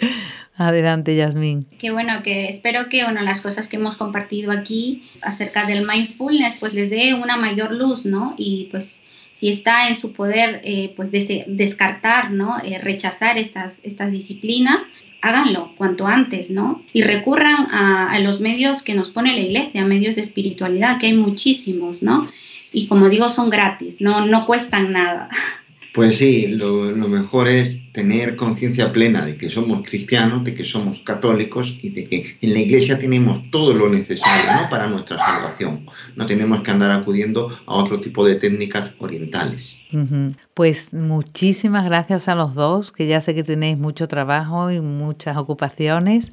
Adelante, 0.56 1.14
Yasmín. 1.14 1.66
Qué 1.78 1.90
bueno, 1.90 2.22
que 2.22 2.48
espero 2.48 2.88
que 2.88 3.04
bueno, 3.04 3.20
las 3.20 3.42
cosas 3.42 3.68
que 3.68 3.76
hemos 3.76 3.98
compartido 3.98 4.52
aquí 4.52 5.04
acerca 5.20 5.66
del 5.66 5.86
mindfulness 5.86 6.54
pues 6.58 6.72
les 6.72 6.88
dé 6.88 7.12
una 7.12 7.36
mayor 7.36 7.72
luz, 7.72 8.06
¿no? 8.06 8.34
Y 8.38 8.68
pues 8.70 9.02
si 9.34 9.50
está 9.50 9.88
en 9.88 9.96
su 9.96 10.14
poder 10.14 10.62
eh, 10.64 10.94
pues 10.96 11.10
descartar, 11.12 12.30
¿no? 12.30 12.56
Eh, 12.64 12.78
rechazar 12.78 13.36
estas, 13.36 13.78
estas 13.82 14.12
disciplinas, 14.12 14.78
háganlo 15.20 15.74
cuanto 15.76 16.06
antes, 16.06 16.50
¿no? 16.50 16.82
Y 16.94 17.02
recurran 17.02 17.66
a, 17.70 18.12
a 18.12 18.18
los 18.20 18.40
medios 18.40 18.82
que 18.82 18.94
nos 18.94 19.10
pone 19.10 19.34
la 19.34 19.40
iglesia, 19.40 19.84
medios 19.84 20.14
de 20.14 20.22
espiritualidad, 20.22 20.98
que 20.98 21.08
hay 21.08 21.14
muchísimos, 21.14 22.02
¿no? 22.02 22.30
Y 22.72 22.86
como 22.86 23.10
digo, 23.10 23.28
son 23.28 23.50
gratis, 23.50 24.00
no, 24.00 24.24
no 24.24 24.46
cuestan 24.46 24.92
nada. 24.92 25.28
Pues 25.94 26.16
sí, 26.16 26.48
lo, 26.48 26.84
mejor 27.08 27.48
es 27.48 27.78
tener 27.92 28.36
conciencia 28.36 28.92
plena 28.92 29.26
de 29.26 29.36
que 29.36 29.50
somos 29.50 29.86
cristianos, 29.86 30.42
de 30.42 30.54
que 30.54 30.64
somos 30.64 31.00
católicos 31.00 31.78
y 31.82 31.90
de 31.90 32.08
que 32.08 32.38
en 32.40 32.54
la 32.54 32.60
iglesia 32.60 32.98
tenemos 32.98 33.50
todo 33.50 33.74
lo 33.74 33.90
necesario 33.90 34.70
para 34.70 34.86
nuestra 34.86 35.18
salvación. 35.18 35.86
No 36.16 36.24
tenemos 36.24 36.62
que 36.62 36.70
andar 36.70 36.90
acudiendo 36.90 37.50
a 37.66 37.74
otro 37.74 38.00
tipo 38.00 38.24
de 38.24 38.36
técnicas 38.36 38.92
orientales. 38.98 39.76
Pues 40.54 40.94
muchísimas 40.94 41.84
gracias 41.84 42.26
a 42.28 42.34
los 42.34 42.54
dos, 42.54 42.90
que 42.90 43.06
ya 43.06 43.20
sé 43.20 43.34
que 43.34 43.44
tenéis 43.44 43.78
mucho 43.78 44.08
trabajo 44.08 44.70
y 44.70 44.80
muchas 44.80 45.36
ocupaciones 45.36 46.32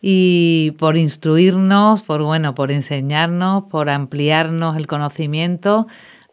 y 0.00 0.72
por 0.78 0.96
instruirnos, 0.96 2.02
por 2.02 2.22
bueno, 2.22 2.54
por 2.54 2.70
enseñarnos, 2.70 3.64
por 3.64 3.90
ampliarnos 3.90 4.76
el 4.76 4.86
conocimiento 4.86 5.86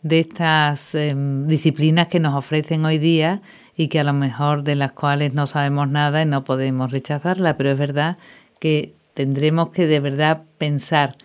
de 0.05 0.19
estas 0.19 0.93
em, 0.93 1.47
disciplinas 1.47 2.09
que 2.09 2.19
nos 2.19 2.35
ofrecen 2.35 2.85
hoy 2.85 2.99
día 2.99 3.41
y 3.75 3.87
que 3.87 3.99
a 3.99 4.03
lo 4.03 4.13
mejor 4.13 4.61
de 4.61 4.75
las 4.75 4.91
cuales 4.91 5.33
no 5.33 5.47
sabemos 5.47 5.89
nada 5.89 6.21
y 6.21 6.27
no 6.27 6.43
podemos 6.43 6.91
rechazarla, 6.91 7.57
pero 7.57 7.71
es 7.71 7.79
verdad 7.79 8.17
que 8.59 8.93
tendremos 9.15 9.69
que 9.69 9.87
de 9.87 9.99
verdad 9.99 10.43
pensar 10.59 11.15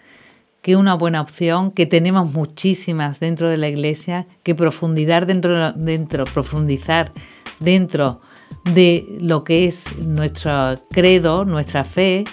que 0.63 0.77
una 0.77 0.95
buena 0.95 1.21
opción, 1.21 1.73
que 1.73 1.85
tenemos 1.85 2.33
muchísimas 2.33 3.21
dentro 3.21 3.51
de 3.51 3.59
la 3.59 3.69
iglesia, 3.69 4.27
que 4.43 4.55
profundizar 4.55 5.27
dentro, 5.27 5.73
dentro, 5.73 6.25
profundizar 6.25 7.13
dentro 7.59 8.23
de 8.65 9.05
lo 9.21 9.45
que 9.45 9.67
es 9.67 9.85
nuestro 9.99 10.75
credo, 10.91 11.45
nuestra 11.45 11.85
fe, 11.85 12.25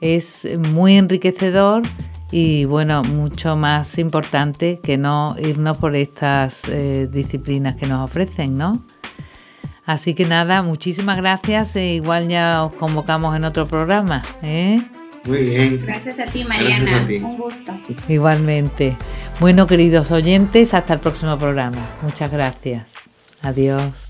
es 0.00 0.46
muy 0.70 0.96
enriquecedor 0.96 1.82
y 2.30 2.64
bueno, 2.64 3.02
mucho 3.02 3.56
más 3.56 3.98
importante 3.98 4.80
que 4.82 4.98
no 4.98 5.36
irnos 5.38 5.78
por 5.78 5.96
estas 5.96 6.62
eh, 6.68 7.08
disciplinas 7.10 7.76
que 7.76 7.86
nos 7.86 8.04
ofrecen, 8.04 8.58
¿no? 8.58 8.84
Así 9.86 10.14
que 10.14 10.26
nada, 10.26 10.62
muchísimas 10.62 11.16
gracias 11.16 11.74
e 11.76 11.94
igual 11.94 12.28
ya 12.28 12.64
os 12.64 12.74
convocamos 12.74 13.34
en 13.34 13.44
otro 13.44 13.66
programa. 13.66 14.22
¿eh? 14.42 14.82
Muy 15.24 15.44
bien. 15.44 15.82
Gracias 15.86 16.18
a 16.18 16.26
ti, 16.26 16.44
Mariana. 16.44 17.06
Un 17.08 17.38
gusto. 17.38 17.72
Igualmente. 18.06 18.96
Bueno, 19.40 19.66
queridos 19.66 20.10
oyentes, 20.10 20.74
hasta 20.74 20.94
el 20.94 21.00
próximo 21.00 21.38
programa. 21.38 21.86
Muchas 22.02 22.30
gracias. 22.30 22.92
Adiós. 23.40 24.07